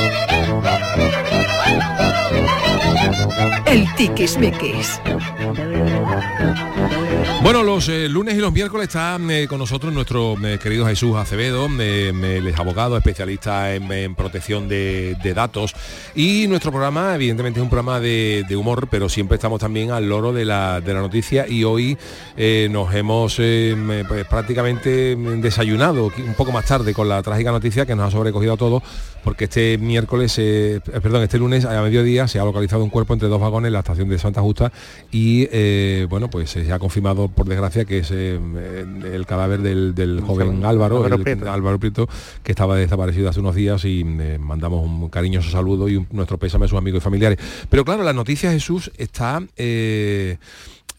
[3.65, 4.99] El tiquismiquis.
[7.43, 11.15] Bueno, los eh, lunes y los miércoles está eh, con nosotros nuestro eh, querido Jesús
[11.15, 15.73] Acevedo, él es abogado, especialista en, protección de, datos
[16.13, 20.33] y nuestro programa evidentemente es un programa de, humor, pero siempre estamos también al loro
[20.33, 21.97] de la, de la noticia y hoy
[22.69, 28.07] nos hemos pues, prácticamente desayunado un poco más tarde con la trágica noticia que nos
[28.07, 28.83] ha sobrecogido a todos
[29.23, 33.41] porque este miércoles, perdón, este lunes a mediodía se ha localizado un cuerpo entre dos
[33.41, 34.71] vagones en la estación de Santa Justa
[35.11, 39.61] y eh, bueno, pues se ha confirmado por desgracia que es eh, eh, el cadáver
[39.61, 41.51] del, del joven Álvaro, Álvaro el- Prieto.
[41.51, 42.07] Álvaro Prieto,
[42.43, 46.37] que estaba desaparecido hace unos días y eh, mandamos un cariñoso saludo y un- nuestro
[46.37, 47.39] pésame a sus amigos y familiares.
[47.69, 49.41] Pero claro, la noticia Jesús está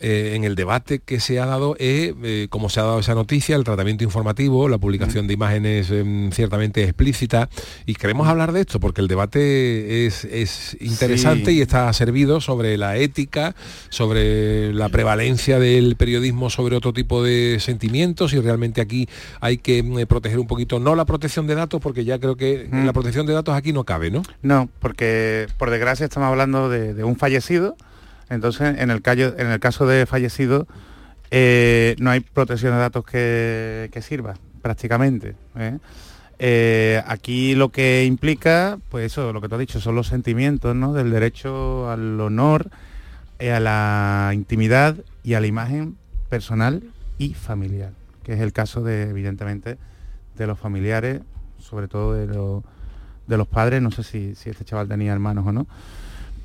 [0.03, 2.99] eh, eh, en el debate que se ha dado es eh, cómo se ha dado
[2.99, 7.49] esa noticia, el tratamiento informativo, la publicación de imágenes em, ciertamente explícitas
[7.87, 11.59] y queremos hablar de esto porque el debate es, es interesante Sí.
[11.59, 13.55] y está servido sobre la ética,
[13.89, 19.09] sobre la prevalencia del periodismo sobre otro tipo de sentimientos y realmente aquí
[19.41, 22.69] hay que eh, proteger un poquito, no la protección de datos porque ya creo que
[22.71, 22.87] Mm.
[22.87, 24.23] la protección de datos aquí no cabe, ¿no?
[24.43, 27.77] No, porque por desgracia estamos hablando de, de un fallecido.
[28.33, 30.67] Entonces, en el, caso de fallecido,
[31.31, 35.35] eh, no hay protección de datos que, sirva, prácticamente.
[35.57, 35.79] ¿eh?
[36.39, 40.75] Eh, aquí lo que implica, pues eso, lo que tú has dicho, son los sentimientos,
[40.75, 40.95] ¿no?
[40.95, 42.71] Del derecho al honor,
[43.39, 45.99] eh, a la intimidad y a la imagen
[46.31, 46.83] personal
[47.19, 47.93] y familiar,
[48.25, 49.77] que es el caso de, evidentemente,
[50.39, 51.21] de los familiares,
[51.59, 55.67] sobre todo de los padres, no sé si este chaval tenía hermanos o no,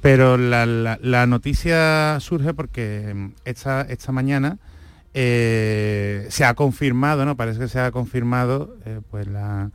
[0.02, 4.58] pero la, la- la noticia surge porque mm, esta, esta mañana
[5.14, 7.36] eh, se ha confirmado, ¿no?
[7.36, 9.72] Parece que se ha confirmado eh, pues la,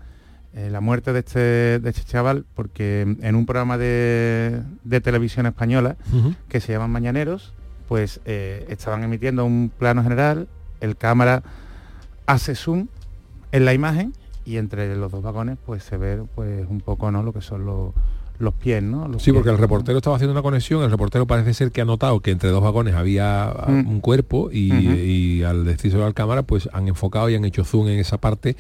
[0.55, 1.39] eh, la muerte de este,
[1.81, 5.97] de este chaval porque mm, en un programa de, de televisión española
[6.49, 7.53] que se llaman Mañaneros,
[7.89, 10.49] pues estaban emitiendo un plano general,
[10.81, 11.43] el cámara
[12.27, 12.87] hace zoom
[13.51, 14.15] en la imagen
[14.47, 17.67] y entre los dos vagones pues se ve pues un poco no lo que son
[17.67, 17.93] los,
[18.39, 19.07] los pies, ¿no?
[19.07, 19.61] Los Sí, pies, porque el ¿no?
[19.61, 22.63] reportero estaba haciendo una conexión, el reportero parece ser que ha notado que entre dos
[22.63, 23.89] vagones había ah, Mm.
[23.89, 27.99] un cuerpo y, al decírselo al cámara pues han enfocado y han hecho zoom en
[28.01, 28.57] esa parte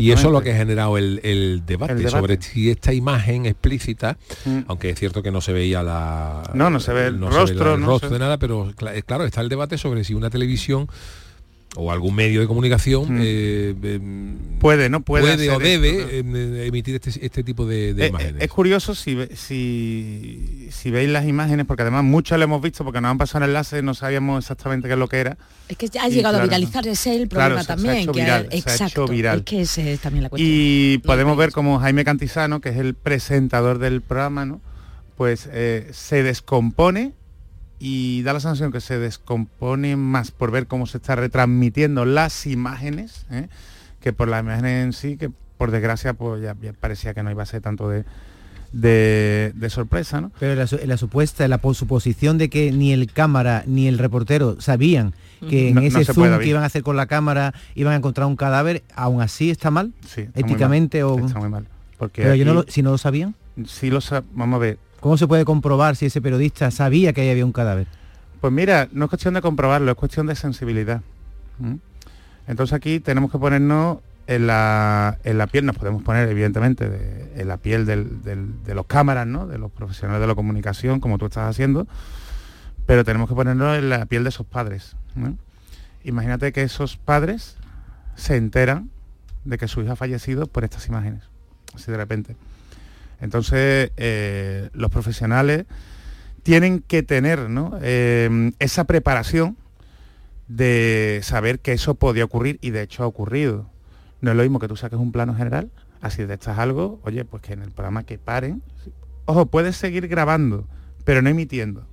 [0.00, 2.16] y eso es lo que ha generado el, el debate, El debate.
[2.16, 4.60] sobre si esta imagen explícita, Mm.
[4.68, 6.42] aunque es cierto que no se veía la...
[6.54, 9.24] No, no se ve el rostro, el no rostro se- de nada, pero cla- claro,
[9.24, 10.88] está el debate sobre si una televisión
[11.76, 13.20] o algún medio de comunicación Mm.
[13.22, 15.00] eh, em, Puede, ¿no?
[15.02, 16.08] Puede o esto, debe ¿no?
[16.08, 18.42] em, eh, emitir este, este tipo de, de Eh, imágenes.
[18.42, 23.00] Es curioso si, si, si veis las imágenes, porque además muchas lo hemos visto porque
[23.00, 25.36] nos han pasado el enlace, no sabíamos exactamente qué es lo que era.
[25.68, 27.66] Es que ya ha Y llegado a claro, viralizar, ese es el Claro, problema se-
[27.66, 27.96] se ha también.
[28.02, 29.38] hecho que viral, se ha exacto, hecho viral.
[29.38, 30.50] Es que ese es también la cuestión.
[30.52, 34.60] Y podemos ver como Jaime Cantizano, que es el presentador del programa, ¿no?
[35.16, 37.12] pues eh, se descompone
[37.78, 42.46] y da la sensación que se descompone más por ver cómo se está retransmitiendo las
[42.46, 43.48] imágenes, ¿eh?
[44.00, 47.30] que por las imágenes en sí, que por desgracia pues ya, ya parecía que no
[47.30, 48.04] iba a ser tanto de,
[48.72, 50.32] de, de sorpresa, ¿no?
[50.38, 53.98] Pero la, su- la supuesta, la po- suposición de que ni el cámara ni el
[53.98, 55.14] reportero sabían
[55.48, 57.52] que en No- no ese se zoom puede, que iban a hacer con la cámara
[57.74, 61.26] iban a encontrar un cadáver, aún así está mal, Sí, está muy éticamente mal, o...
[61.26, 61.66] Está muy mal.
[61.98, 63.34] Porque Pero yo no lo- si no lo sabían.
[63.66, 64.78] Sí lo sa- vamos a ver.
[65.06, 67.86] ¿Cómo se puede comprobar si ese periodista sabía que ahí había un cadáver?
[68.40, 71.00] Pues mira, no es cuestión de comprobarlo, es cuestión de sensibilidad.
[72.48, 77.40] Entonces aquí tenemos que ponernos en la, en la piel, nos podemos poner evidentemente de-
[77.40, 79.46] en la piel de los cámaras, ¿no?
[79.46, 81.86] de los profesionales de la comunicación, como tú estás haciendo,
[82.84, 84.96] pero tenemos que ponernos en la piel de esos padres.
[86.02, 87.56] Imagínate que esos padres
[88.16, 88.90] se enteran
[89.44, 91.22] de que su hija ha fallecido por estas imágenes,
[91.76, 92.34] así de repente.
[93.20, 95.66] Entonces, eh, los profesionales
[96.42, 97.48] tienen que tener.
[97.82, 99.56] Eh, esa preparación
[100.48, 103.68] de saber que eso podía ocurrir y de hecho ha ocurrido.
[104.20, 107.42] No es lo mismo que tú saques un plano general, así detectas algo, oye, pues
[107.42, 108.62] que en el programa que paren.
[109.24, 110.66] Ojo, puedes seguir grabando,
[111.04, 111.86] pero no emitiendo.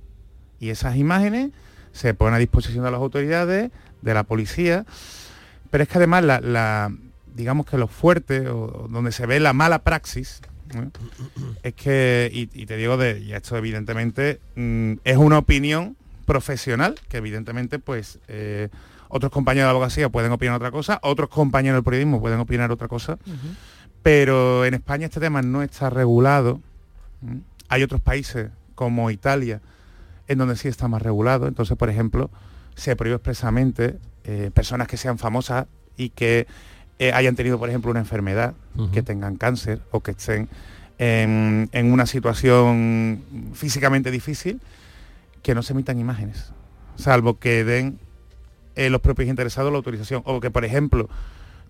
[0.60, 1.50] Y esas imágenes
[1.92, 3.70] se ponen a disposición de las autoridades,
[4.02, 4.86] de la policía,
[5.70, 6.24] pero es que además
[7.34, 10.40] digamos que lo fuerte o, o donde se ve la mala praxis
[10.82, 10.88] ¿eh?
[11.62, 16.96] es que, y, y te digo, de, y esto evidentemente mm, es una opinión profesional,
[17.08, 18.68] que evidentemente pues eh,
[19.08, 22.88] otros compañeros de abogacía pueden opinar otra cosa, otros compañeros del periodismo pueden opinar otra
[22.88, 23.18] cosa,
[24.02, 26.60] pero en España este tema no está regulado.
[27.68, 29.60] Hay otros países como Italia
[30.28, 31.46] en donde sí está más regulado.
[31.46, 32.30] Entonces, por ejemplo,
[32.74, 35.66] se prohíbe expresamente eh, personas que sean famosas
[35.96, 36.46] y que
[36.98, 38.54] eh, hayan tenido, por ejemplo, una enfermedad,
[38.92, 40.48] que tengan cáncer o que estén
[40.98, 43.22] en, en una situación
[43.52, 44.60] físicamente difícil,
[45.42, 46.52] que no se emitan imágenes,
[46.96, 47.98] salvo que den
[48.76, 50.22] eh, los propios interesados la autorización.
[50.24, 51.08] O que, por ejemplo,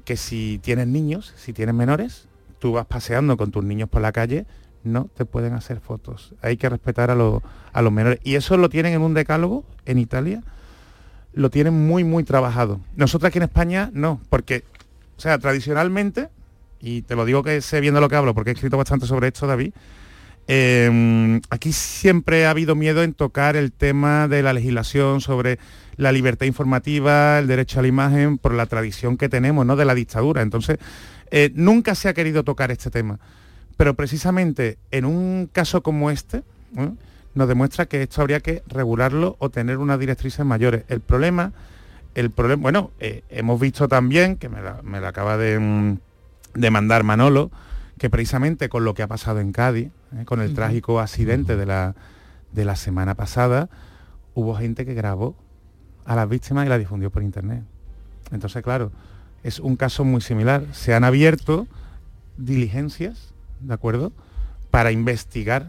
[0.05, 4.13] que si tienes niños, si tienes menores, tú vas paseando con tus niños por la
[4.13, 4.47] calle,
[4.85, 6.35] no te pueden hacer fotos.
[6.43, 8.21] Hay que respetar a, los- a los menores.
[8.25, 10.43] Y eso lo tienen en un decálogo en Italia,
[11.33, 12.81] lo tienen muy, muy trabajado.
[12.95, 14.63] Nosotros aquí en España no, porque,
[15.17, 16.29] o sea, tradicionalmente,
[16.81, 19.29] y te lo digo que sé viendo lo que hablo, porque he escrito bastante sobre
[19.29, 19.73] esto, David,
[20.47, 25.59] eh, aquí siempre ha habido miedo en tocar el tema de la legislación sobre
[25.97, 29.77] la libertad informativa, el derecho a la imagen, por la tradición que tenemos, ¿no?
[29.77, 30.43] De la dictadura.
[30.43, 30.79] Entonces,
[31.31, 33.19] eh, nunca se ha querido tocar este tema.
[33.77, 36.43] Pero precisamente en un caso como este,
[36.73, 36.97] ¿no?
[37.35, 40.85] nos demuestra que esto habría que regularlo o tener unas directrices mayores.
[40.89, 41.53] El problema,
[42.15, 45.99] el problema, bueno, eh, hemos visto también, que me la, me la acaba de, mm,
[46.55, 47.51] de mandar Manolo,
[47.99, 50.25] que precisamente con lo que ha pasado en Cádiz, ¿eh?
[50.25, 51.95] con el trágico accidente de, la,
[52.53, 53.69] de la semana pasada,
[54.35, 55.37] hubo gente que grabó
[56.05, 57.63] a las víctimas y la difundió por internet.
[58.33, 58.91] Entonces, claro,
[59.43, 60.65] es un caso muy similar.
[60.73, 61.67] Se han abierto
[62.37, 64.13] diligencias, ¿de acuerdo?,
[64.71, 65.69] para investigar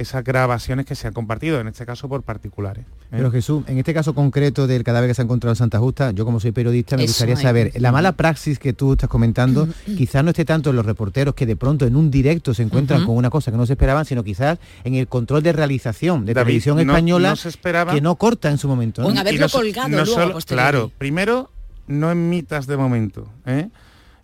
[0.00, 2.84] esas grabaciones que se han compartido, en este caso por particulares.
[2.86, 3.06] ¿eh?
[3.10, 6.10] Pero Jesús, en este caso concreto del cadáver que se ha encontrado en Santa Justa,
[6.12, 7.40] yo como soy periodista me Eso gustaría es.
[7.40, 11.34] saber, la mala praxis que tú estás comentando, quizás no esté tanto en los reporteros
[11.34, 14.04] que de pronto en un directo se encuentran con una cosa que no se esperaban,
[14.04, 17.92] sino quizás en el control de realización de David, televisión no- española no se esperaba-
[17.94, 19.02] que no corta en su momento.
[19.02, 19.10] ¿no?
[19.10, 21.50] Y no so- no solo- Claro, primero,
[21.86, 23.28] no emitas de momento.
[23.46, 23.68] ¿eh?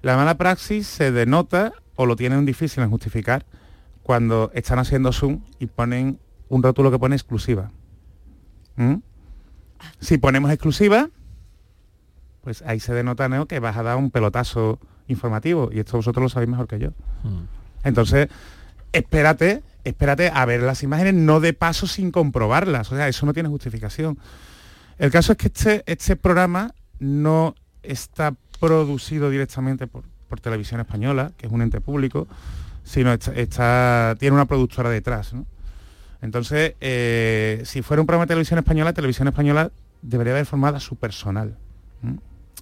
[0.03, 3.45] La mala praxis se denota o lo tienen difícil en justificar
[4.07, 7.73] cuando están haciendo zoom y ponen un rótulo que pone exclusiva.
[8.77, 8.99] ¿Mm?
[9.99, 11.11] Si ponemos exclusiva,
[12.43, 13.47] pues ahí se denota ¿no?
[13.47, 14.79] que vas a dar un pelotazo
[15.09, 16.91] informativo y esto vosotros lo sabéis mejor que yo.
[17.83, 18.29] Entonces,
[18.93, 22.93] espérate, espérate a ver las imágenes, no de paso sin comprobarlas.
[22.93, 24.21] O sea, eso no tiene justificación.
[24.99, 31.33] El caso es que este, este programa no está producido directamente por, por Televisión Española,
[31.37, 32.29] que es un ente público,
[32.87, 35.35] sino está, está- tiene una productora detrás.
[35.35, 35.45] ¿no?
[36.23, 39.71] Entonces, eh, si fuera un programa de Televisión Española, Televisión Española
[40.03, 41.57] debería haber formado a su personal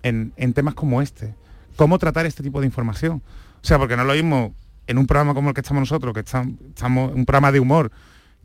[0.02, 1.34] en, en temas como este.
[1.76, 3.22] ¿Cómo tratar este tipo de información?
[3.62, 4.54] O sea, porque no es lo mismo
[4.86, 7.90] en un programa como el que estamos nosotros, que estam- estamos, un programa de humor,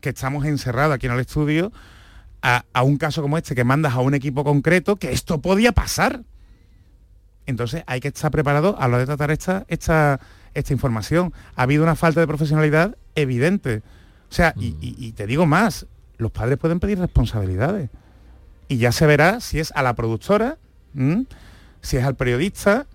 [0.00, 1.72] que estamos encerrados aquí en el estudio,
[2.42, 5.72] a, a un caso como este, que mandas a un equipo concreto, que esto podía
[5.72, 6.22] pasar.
[7.46, 10.20] Entonces hay que estar preparado a hora de tratar esta, esta,
[10.54, 11.32] esta información.
[11.56, 13.82] Ha habido una falta de profesionalidad evidente.
[14.30, 15.86] O sea, y, te digo más,
[16.18, 17.90] los padres pueden pedir responsabilidades.
[18.68, 20.58] Y ya se verá si es a la productora,
[21.80, 22.86] si es al periodista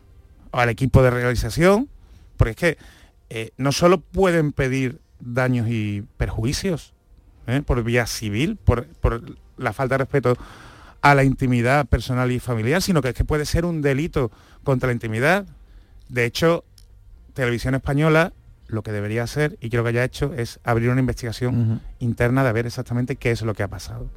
[0.51, 1.89] o al equipo de realización,
[2.37, 2.77] porque es que
[3.29, 6.93] eh, no solo pueden pedir daños y perjuicios
[7.47, 7.61] ¿eh?
[7.65, 9.21] por vía civil, por, por
[9.57, 10.37] la falta de respeto
[11.01, 14.31] a la intimidad personal y familiar, sino que es que puede ser un delito
[14.63, 15.45] contra la intimidad.
[16.09, 16.63] De hecho,
[17.35, 18.33] Televisión Española
[18.67, 22.51] lo que debería hacer, y creo que haya hecho, es abrir una investigación interna de
[22.51, 24.07] ver exactamente qué es lo que ha pasado.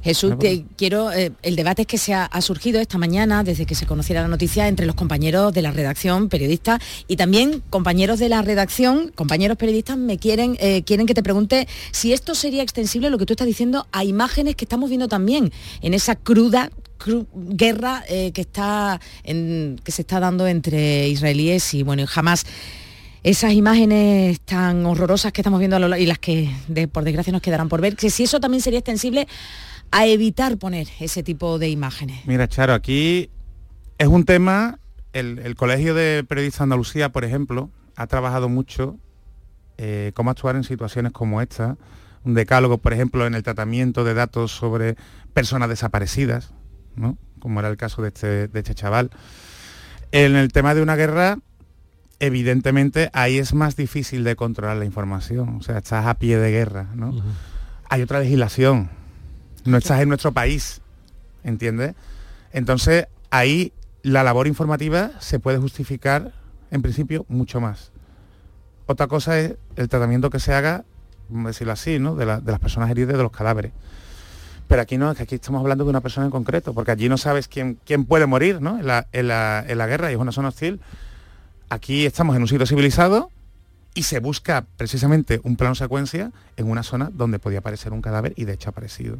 [0.00, 3.66] Jesús, te quiero, eh, el debate es que se ha, ha surgido esta mañana, desde
[3.66, 8.20] que se conociera la noticia, entre los compañeros de la redacción, periodistas, y también compañeros
[8.20, 12.62] de la redacción, compañeros periodistas, me quieren, eh, quieren que te pregunte si esto sería
[12.62, 15.50] extensible, lo que tú estás diciendo, a imágenes que estamos viendo también
[15.82, 16.89] en esa cruda cru-
[17.34, 22.44] guerra eh, que está en- que se está dando entre israelíes y bueno y jamás
[23.22, 27.32] esas imágenes tan horrorosas que estamos viendo a lo y las que de- por desgracia
[27.32, 29.28] nos quedarán por ver, que si eso también sería extensible
[29.90, 32.24] a evitar poner ese tipo de imágenes.
[32.26, 33.28] Mira, Charo, aquí
[33.98, 34.78] es un tema,
[35.12, 38.96] el, Colegio de Periodistas Andalucía, por ejemplo, ha trabajado mucho
[39.78, 41.76] eh, cómo actuar en situaciones como esta,
[42.24, 44.96] un decálogo, por ejemplo, en el tratamiento de datos sobre
[45.34, 46.52] personas desaparecidas,
[46.96, 47.16] ¿no?
[47.40, 49.10] como era el caso de este, de este chaval.
[50.12, 51.38] En el tema de una guerra,
[52.18, 56.50] evidentemente ahí es más difícil de controlar la información, o sea, estás a pie de
[56.50, 57.12] guerra, ¿no?
[57.88, 58.90] Hay otra legislación,
[59.64, 60.80] no estás en nuestro país,
[61.44, 61.94] ¿entiendes?
[62.52, 63.72] Entonces, ahí
[64.02, 66.32] la labor informativa se puede justificar,
[66.70, 67.90] en principio, mucho más.
[68.86, 70.84] Otra cosa es el tratamiento que se haga,
[71.28, 72.14] vamos a decirlo así, ¿no?
[72.16, 73.72] de, la- de las personas heridas de los cadáveres.
[74.70, 77.08] Pero aquí no, es que aquí estamos hablando de una persona en concreto, porque allí
[77.08, 78.78] no sabes quién, quién puede morir ¿no?
[78.78, 80.80] en, la, en la- en la guerra y es una zona hostil.
[81.70, 83.30] Aquí estamos en un sitio civilizado
[83.94, 88.32] y se busca precisamente un plano secuencia en una zona donde podía aparecer un cadáver
[88.36, 89.18] y de hecho ha aparecido.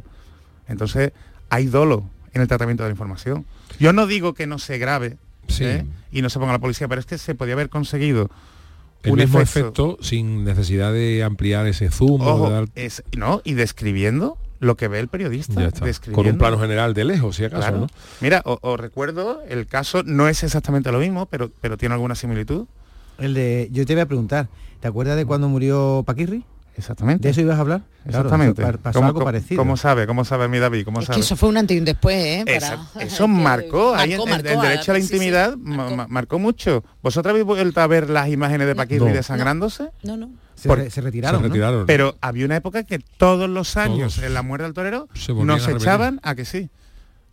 [0.69, 1.11] Entonces,
[1.49, 3.45] hay dolo en el tratamiento de la información.
[3.77, 5.17] Yo no digo que no se grave
[5.59, 5.85] ¿eh?
[6.13, 8.29] y no se ponga la policía, pero es que se podía haber conseguido
[9.03, 13.03] El un mismo efecto, efecto sin necesidad de ampliar ese zoom o de dar- es,
[13.17, 15.69] no, y describiendo lo que ve el periodista.
[16.13, 17.77] Con un plano general de lejos, si acaso, Claro.
[17.81, 17.87] ¿no?
[18.21, 22.15] Mira, o- os recuerdo, el caso no es exactamente lo mismo, pero, pero tiene alguna
[22.15, 22.67] similitud.
[23.17, 24.47] El de, yo te voy a preguntar,
[24.79, 26.45] ¿te acuerdas de cuando murió Paquirri?
[26.77, 27.23] Exactamente.
[27.27, 27.81] ¿De eso ibas a hablar?
[28.03, 28.77] Claro, Exactamente.
[28.79, 29.59] pasó ¿Cómo- algo parecido.
[29.61, 30.07] ¿Cómo sabe?
[30.07, 30.85] ¿Cómo sabe mi David?
[30.85, 31.15] ¿Cómo Es sabe?
[31.17, 32.43] que eso fue un antes y un después, ¿eh?
[32.45, 35.13] Para- eso marcó, ahí en- Marcó, en- el derecho a la sí, sí.
[35.13, 36.83] intimidad ma- ma- marcó mucho.
[37.03, 39.13] ¿Vosotros habéis vuelto a ver las imágenes de Paquirri No.
[39.13, 39.89] desangrándose?
[40.03, 40.31] No, no.
[40.55, 41.53] Se re- se retiraron, Se ¿no?
[41.53, 41.85] retiraron.
[41.85, 44.27] Pero había una época que todos los años Todos.
[44.27, 46.69] en la muerte del torero Se nos a echaban a que sí.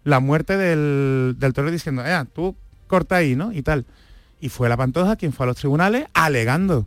[0.05, 3.53] La muerte del, del torero diciendo, "Eh, tú corta ahí, ¿no?
[3.53, 3.85] Y tal.
[4.41, 6.87] Y fue la Pantoja quien fue a los tribunales alegando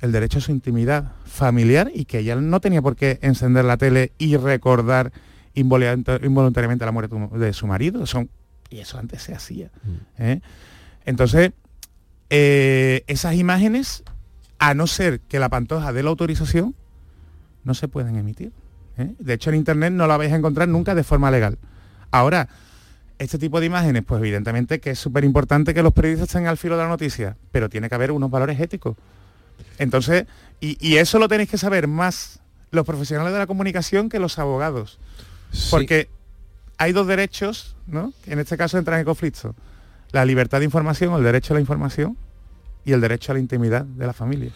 [0.00, 3.76] el derecho a su intimidad familiar y que ella no tenía por qué encender la
[3.76, 5.12] tele y recordar
[5.54, 8.06] involunt- involuntariamente la muerte de su marido.
[8.06, 8.30] Son,
[8.70, 9.70] y eso antes se hacía.
[10.18, 10.40] ¿eh?
[11.04, 11.52] Entonces,
[12.30, 14.04] eh, esas imágenes,
[14.58, 16.74] a no ser que la Pantoja dé la autorización,
[17.64, 18.52] no se pueden emitir.
[18.96, 19.14] ¿eh?
[19.18, 21.58] De hecho, en Internet no la vais a encontrar nunca de forma legal.
[22.10, 22.48] Ahora,
[23.18, 26.56] este tipo de imágenes, pues evidentemente que es súper importante que los periodistas estén al
[26.56, 28.96] filo de la noticia, pero tiene que haber unos valores éticos.
[29.78, 30.26] Entonces,
[30.60, 32.40] y, y eso lo tenéis que saber más
[32.70, 34.98] los profesionales de la comunicación que los abogados.
[35.70, 36.08] Porque
[36.76, 38.12] hay dos derechos, ¿no?
[38.24, 39.54] Que en este caso entran en conflicto.
[40.12, 42.16] La libertad de información, el derecho a la información
[42.84, 44.52] y el derecho a la intimidad de la familia.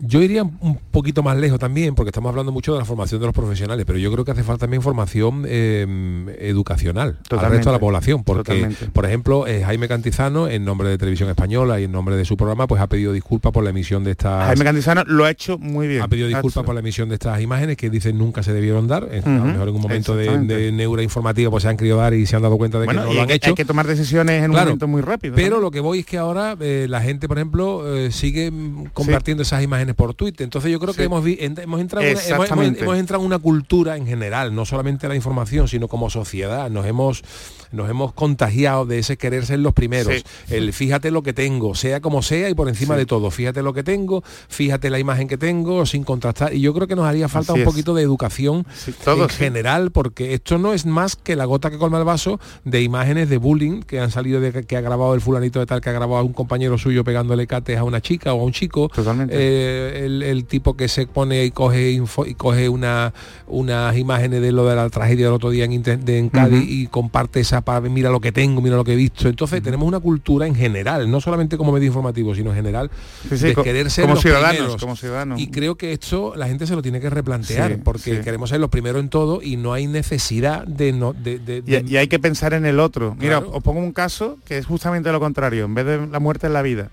[0.00, 3.26] Yo iría un poquito más lejos también, porque estamos hablando mucho de la formación de
[3.26, 7.56] los profesionales, pero yo creo que hace falta también formación eh, educacional al Totalmente.
[7.56, 8.86] resto de la población, porque, Totalmente.
[8.86, 12.36] por ejemplo, eh, Jaime Cantizano, en nombre de Televisión Española y en nombre de su
[12.36, 14.46] programa, pues ha pedido disculpas por la emisión de estas...
[14.46, 16.02] Jaime Cantizano lo ha hecho muy bien.
[16.02, 19.04] ha pedido disculpas por la emisión de estas imágenes que dicen nunca se debieron dar.
[19.04, 22.14] A lo mejor en un momento de, de neura informativa pues se han querido dar
[22.14, 23.50] y se han dado cuenta de Bueno, que no lo han hecho.
[23.50, 26.18] hay que tomar decisiones en un momento muy rápido, Pero lo que voy es que
[26.18, 30.44] ahora eh, la gente, por ejemplo, eh, sigue mm, compartiendo esas imágenes por Twitter.
[30.44, 34.06] Entonces yo creo que hemos, hemos entrado en una- hemos, entrado en una cultura en
[34.06, 36.70] general, no solamente la información, sino como sociedad.
[36.70, 37.22] Nos hemos
[37.70, 40.14] nos hemos contagiado de ese querer ser los primeros.
[40.14, 40.54] Sí.
[40.54, 43.00] El fíjate lo que tengo, sea como sea y por encima Sí.
[43.00, 43.30] de todo.
[43.30, 46.54] Fíjate lo que tengo, fíjate la imagen que tengo, sin contrastar.
[46.54, 47.70] Y yo creo que nos haría falta Así un es.
[47.70, 48.66] poquito de educación
[49.04, 52.40] todo, en general, porque esto no es más que la gota que colma el vaso
[52.64, 55.82] de imágenes de bullying que han salido de que, ha grabado el fulanito de tal,
[55.82, 58.52] que ha grabado a un compañero suyo pegándole cates a una chica o a un
[58.52, 58.90] chico.
[59.28, 63.12] Eh, el, el tipo que se pone y coge info- y coge una
[63.46, 66.86] unas imágenes de lo de la tragedia del otro día en, de- en Cádiz y
[66.88, 69.28] comparte esa para ver, mira lo que tengo, mira lo que he visto.
[69.28, 72.90] Entonces tenemos una cultura en general, no solamente como medio informativo, sino en general
[73.28, 74.80] Sí, sí, de co- querer ser como los ciudadanos, primeros.
[74.80, 75.40] como ciudadanos.
[75.40, 78.60] Y creo que esto la gente se lo tiene que replantear, Sí, porque queremos ser
[78.60, 81.96] los primeros en todo y no hay necesidad de no de, de- Y, de- y
[81.96, 83.14] hay que pensar en el otro.
[83.18, 83.52] Mira, Claro.
[83.56, 85.64] os pongo un caso que es justamente lo contrario.
[85.64, 86.90] En vez de la muerte en la vida.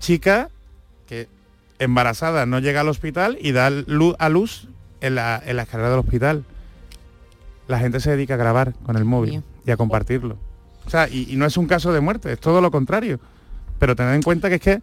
[0.00, 0.48] Chica
[1.78, 4.68] embarazada no llega al hospital y da luz a luz
[5.00, 6.44] en la, en la escalera del hospital.
[7.68, 10.38] la gente se dedica a grabar con el móvil y a compartirlo.
[10.86, 13.20] O sea, y, y no es un caso de muerte, es todo lo contrario.
[13.78, 14.82] Pero tened en cuenta que es que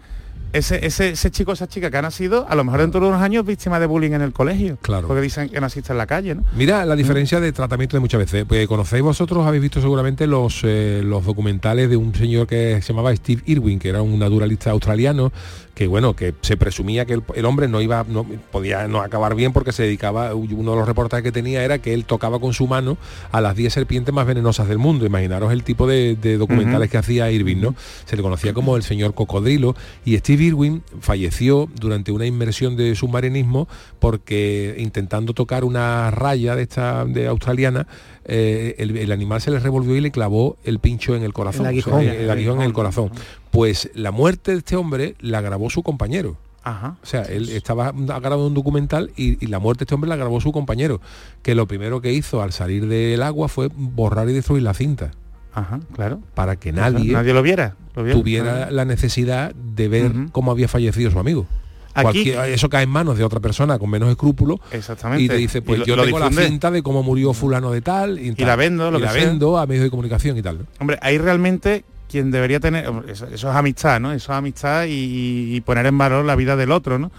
[0.58, 3.22] ese, ese, ese chico, esa chica que ha nacido, a lo mejor dentro de unos
[3.22, 4.78] años víctima de bullying en el colegio.
[4.82, 5.08] Claro.
[5.08, 6.43] Porque dicen que naciste en la calle, ¿no?
[6.56, 8.45] Mira la diferencia de tratamiento de muchas veces.
[8.45, 12.93] Pues conocéis vosotros, habéis visto seguramente los, eh, los documentales de un señor que se
[12.93, 15.34] llamaba Steve Irwin, que era un naturalista australiano,
[15.74, 19.36] que bueno, que se presumía que el, el hombre no iba, no podía no acabar
[19.36, 22.53] bien porque se dedicaba, uno de los reportajes que tenía era que él tocaba con
[22.53, 22.97] su mano
[23.34, 25.06] a las 10 serpientes más venenosas del mundo.
[25.06, 27.76] Imaginaros el tipo de, de documentales que hacía Irwin, ¿no?
[28.06, 29.76] Se le conocía como el señor cocodrilo
[30.06, 33.68] y Steve Irwin falleció durante una inmersión de submarinismo
[34.00, 37.88] porque intentando tocar una raya de esta de australiana
[38.26, 41.68] eh, el, el animal se le revolvió y le clavó el pincho en el corazón,
[41.68, 42.16] El o sea, aguijón.
[42.16, 43.12] el aguijón en el corazón.
[43.52, 46.38] Pues la muerte de este hombre la grabó su compañero.
[46.64, 46.98] Ajá.
[47.04, 50.16] O sea, él estaba grabando un documental y, y la muerte de este hombre la
[50.16, 51.00] grabó su compañero,
[51.43, 55.12] que lo primero que hizo al salir del agua fue borrar y destruir la cinta.
[55.56, 56.20] Ajá, claro.
[56.34, 57.76] Para que nadie, Nadie lo viera.
[57.95, 58.20] lo viera.
[58.20, 58.72] tuviera Ajá.
[58.72, 61.47] la necesidad de ver cómo había fallecido su amigo.
[61.93, 65.24] Aquí- eso cae en manos de otra persona con menos escrúpulos Exactamente.
[65.24, 67.82] y te dice, pues lo- yo lo tengo la cinta de cómo murió fulano de
[67.82, 68.47] tal y, tal.
[68.47, 69.26] la vendo, lo y que la sea.
[69.26, 70.58] vendo a medios de comunicación y tal.
[70.60, 70.66] ¿no?
[70.80, 74.12] Hombre, ahí realmente quien debería tener, eso, eso es amistad, ¿no?
[74.12, 77.12] Eso es amistad y, y poner en valor la vida del otro, ¿no?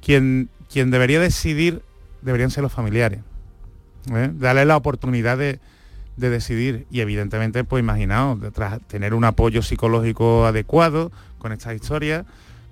[0.00, 1.82] Quien, quien debería decidir
[2.22, 3.18] deberían ser los familiares.
[4.14, 4.30] ¿eh?
[4.34, 5.58] Darle la oportunidad de,
[6.16, 12.24] de decidir y evidentemente, pues imaginaos, detrás, tener un apoyo psicológico adecuado con estas historias,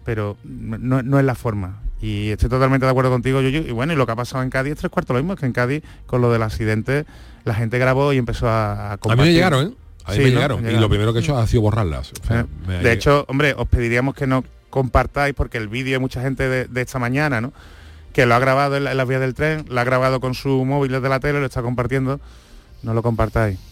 [0.05, 1.81] pero no, no es la forma.
[2.03, 3.67] Y estoy totalmente de acuerdo contigo, Yuyu.
[3.69, 5.41] Y bueno, y lo que ha pasado en Cádiz es tres cuartos lo mismo, es
[5.41, 7.05] que en Cádiz, con lo del accidente,
[7.45, 9.33] la gente grabó y empezó a, a A mí me compartir.
[9.35, 9.75] llegaron, ¿eh?
[10.07, 10.35] A mí Sí, me ¿no?
[10.37, 10.63] llegaron.
[10.63, 12.13] Me Y lo primero que he hecho ha sido borrarlas.
[12.23, 15.99] O sea, Eh, De hecho, hombre, os pediríamos que no compartáis, porque el vídeo de
[15.99, 17.53] mucha gente de, de esta mañana, ¿no?
[18.15, 20.35] Que lo ha grabado en, la- en las vías del tren, lo ha grabado con
[20.35, 22.19] su móvil desde la tele, lo está compartiendo.
[22.83, 23.70] No lo compartáis.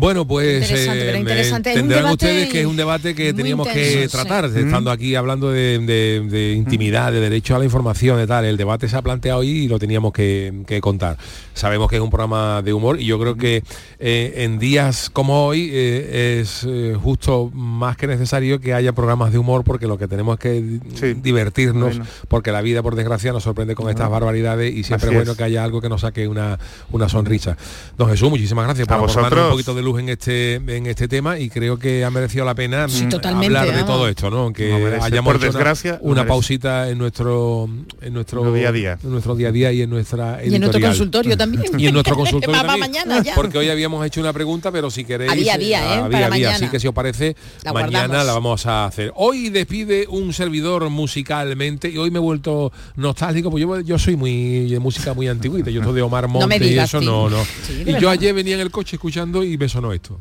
[0.00, 4.08] Bueno, pues Interesante, pero entenderán debate ustedes que es un debate que teníamos que sí.
[4.08, 8.44] tratar, estando aquí hablando de, de- de intimidad, de derecho a la información, de tal.
[8.44, 11.16] El debate se ha planteado hoy y lo teníamos que, que contar.
[11.52, 13.64] Sabemos que es un programa de humor y yo creo que
[13.98, 19.32] eh, en días como hoy eh, es eh, justo más que necesario que haya programas
[19.32, 22.10] de humor porque lo que tenemos es que di- divertirnos, Bueno.
[22.28, 25.36] porque la vida por desgracia nos sorprende con estas barbaridades y siempre Así es bueno
[25.36, 26.56] que haya algo que nos saque una,
[26.92, 27.56] una sonrisa.
[27.96, 31.06] Don Jesús, muchísimas gracias por A aportarnos un poquito de luz en este en este
[31.06, 33.86] tema y creo que ha merecido la pena Sí, mm, totalmente, hablar de vamos.
[33.96, 34.38] todo esto, ¿no?
[34.40, 35.04] Aunque Lo merece.
[35.06, 37.68] hayamos Por una- desgracia, una, pausita en nuestro
[38.02, 38.98] en nuestro día a día.
[39.02, 41.62] en nuestro día a día y en nuestra Y en nuestro consultorio también.
[41.80, 43.34] y en nuestro consultorio Va- va también, mañana ya.
[43.36, 45.82] porque hoy habíamos hecho una pregunta pero si queréis Había, había, ¿eh?
[45.98, 46.28] había, Para había.
[46.30, 46.56] mañana.
[46.56, 48.26] así que si os parece La mañana guardamos.
[48.26, 53.50] la vamos a hacer hoy despide un servidor musicalmente y hoy me he vuelto nostálgico
[53.50, 56.56] pues yo, yo soy muy de música muy antiguita yo soy de Omar me Monte
[56.56, 57.06] y digas, eso sí.
[57.06, 60.18] no no Sí, y yo ayer venía en el coche escuchando y me sonó esto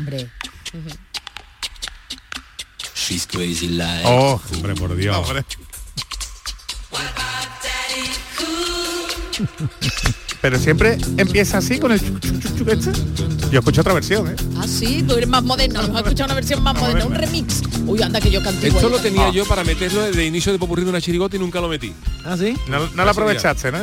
[0.00, 0.28] Hombre.
[2.96, 5.28] She's crazy like Oh, hombre, por Dios.
[10.40, 12.90] Pero siempre empieza así con el chu, chu, chu, chu este.
[13.50, 14.36] Yo escucho otra versión, ¿eh?
[14.58, 15.82] Ah, sí, tú eres más moderno.
[15.82, 17.62] Hemos escuchado una versión más moderna, un remix.
[17.86, 18.56] Uy, anda que yo igual.
[18.62, 19.30] Esto lo tenía Ah.
[19.32, 21.92] yo para meterlo desde inicio de popurrí de una chirigota y nunca lo metí.
[22.24, 22.56] ¿Ah, sí?
[22.66, 23.78] No, no lo aprovechaste, ¿no?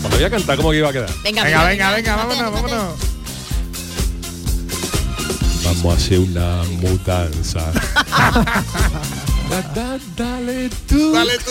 [0.00, 1.10] Cuando voy a cantar, ¿cómo que iba a quedar?
[1.22, 2.94] Venga, Venga, venga, venga, vámonos, vámonos.
[5.64, 7.72] Vamos a hacer una mudanza.
[9.50, 11.12] Da- da- dale tú.
[11.12, 11.50] Dale tú.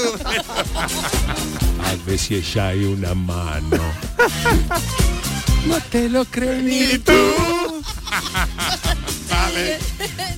[0.76, 3.80] A ver si ella hay una mano.
[5.66, 7.14] No te lo crees ni tú.
[9.54, 9.80] Dale,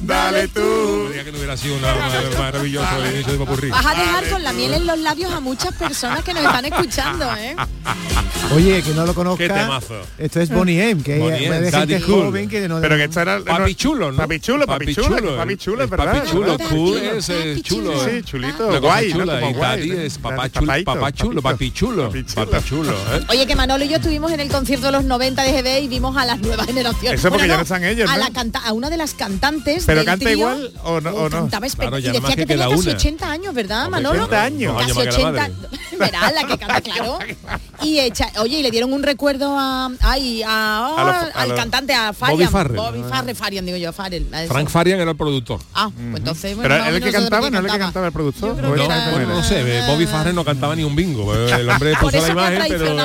[0.01, 1.07] dale tú.
[1.07, 3.69] Diría que no hubiera sido una, una- maravilloso el inicio de popurrí.
[3.69, 6.65] Vas a dejar con la miel en los labios a muchas personas que nos están
[6.65, 7.55] escuchando, ¿eh?
[8.53, 9.79] Oye, que no lo conozca.
[10.17, 12.25] Esto es Bonnie M, que Bonnie M, es de Daddy gente Cool.
[12.25, 13.39] joven que no Pero que esto era...
[13.43, 14.17] Papi chulo, ¿no?
[14.17, 16.13] Papi chulo, papi chulo, papi chulo, es verdad.
[16.13, 17.27] Papi chulo, cool es
[17.63, 18.03] chulo.
[18.05, 19.19] Sí, chulito, guay, ¿no?
[19.19, 19.99] chula, Como y guay, ¿no?
[20.01, 22.45] es papá chulo, papá chulo, papi chulo, papi chulo.
[22.51, 22.91] papi chulo.
[22.91, 23.25] ¿eh?
[23.29, 25.87] Oye, que Manolo y yo estuvimos en el concierto de los 90 de GB y
[25.87, 27.19] vimos a las nuevas generaciones.
[27.19, 28.23] Eso porque ya no están ellos, a, ¿no?
[28.23, 30.37] la canta- a una de las cantantes ¿Pero del canta trío.
[30.37, 31.09] igual o no?
[31.11, 31.29] O no?
[31.29, 32.91] Cantaba Claro, ya y decía que tenía casi una.
[32.97, 34.23] 80 años, ¿verdad, Manolo?
[34.23, 34.75] 80 años.
[34.81, 35.31] Casi más que la 80.
[35.41, 35.53] madre.
[35.99, 37.19] Verá, la que canta, claro.
[37.83, 41.49] Y echa, oye, y le dieron un recuerdo a, ay, a, A los- a al
[41.49, 42.51] los- cantante, a Bobby Farian.
[42.51, 42.75] Farrell.
[42.77, 44.33] Bobby Farrell, Farian, digo yo, Farrell.
[44.33, 44.45] a.
[44.47, 45.59] Frank Farian era el productor.
[45.73, 48.55] Ah, pues entonces, bueno, Pero él el que cantaba, no el que cantaba el productor.
[48.63, 51.33] no sé, Bobby Farrell no cantaba ni un bingo.
[51.35, 52.95] El hombre puso la imagen, pero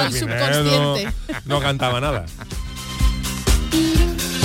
[1.44, 2.24] no cantaba nada.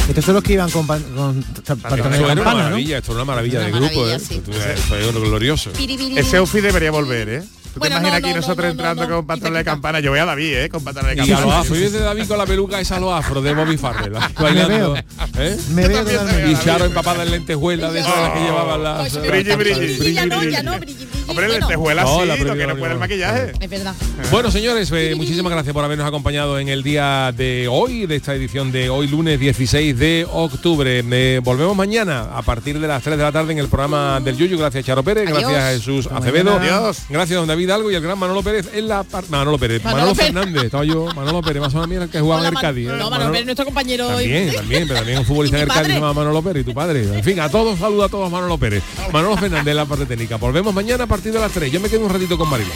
[0.07, 2.53] Estos son los que iban con, pan- con ta- pantalones Esto de era una campana,
[2.63, 2.63] ¿no?
[2.69, 4.19] maravilla, esto era una maravilla de grupo, maravilla, ¿eh?
[4.19, 4.35] sí.
[4.35, 5.71] Esto esto es glorioso.
[6.15, 7.43] Ese outfit debería volver, ¿eh?
[7.76, 9.15] ¿Tú Bueno, te imaginas no, aquí no, nosotros no, no, entrando no, no.
[9.17, 9.99] con pantalones de campana?
[9.99, 10.69] Yo voy a David, ¿eh?
[10.69, 11.55] Con pantalones de Y a campana.
[11.57, 14.93] los afros, fíjate David con la peluca esa a los afros de Bobby Farrell, bailando.
[14.93, 14.95] veo.
[15.38, 15.57] ¿eh?
[15.71, 16.05] Me veo.
[16.49, 19.21] Y Charo empapada en lentejuela de esas que llevaban las...
[19.21, 19.97] Brilli, brilli.
[19.97, 21.05] Brilli, ya no, ya no, brilli.
[21.28, 23.51] Hombre, No, sí, lo que no puede el la maquillaje.
[23.59, 23.95] Es verdad.
[24.32, 28.36] Bueno, señores, eh, muchísimas gracias por habernos acompañado en el día de hoy, de esta
[28.36, 31.03] edición de hoy, lunes 16 de octubre.
[31.11, 34.38] Eh, volvemos mañana a partir de las 3 de la tarde en el programa del
[34.38, 34.57] Yuyu.
[34.57, 35.28] Gracias, Charo Pérez.
[35.28, 35.39] Adiós.
[35.51, 36.59] Gracias, Jesús Hasta Acevedo.
[36.59, 36.78] mañana.
[36.78, 36.97] Adiós.
[37.09, 39.84] Gracias, don David Algo y el gran Manolo Pérez en la par- Manolo Pérez.
[39.84, 40.34] Manolo, Manolo Pérez.
[40.34, 40.63] Fernández.
[40.66, 42.88] Estaba yo, Manolo Pérez, más o menos el que jugaba Hola, en el Cádiz.
[42.89, 42.93] ¿eh?
[42.97, 44.24] No, Manolo Pérez, nuestro compañero hoy.
[44.24, 47.03] También, también, pero también un futbolista del Cádiz se llama Manolo Pérez y tu padre.
[47.18, 48.84] En fin, a todos saludo a todos Manolo Pérez.
[49.11, 50.38] Manolo Fernández en la parte técnica.
[50.38, 51.72] Volvemos mañana a partir de las 3.
[51.72, 52.72] Yo me quedo un ratito con Mariló.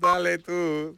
[0.00, 0.96] Dale tú.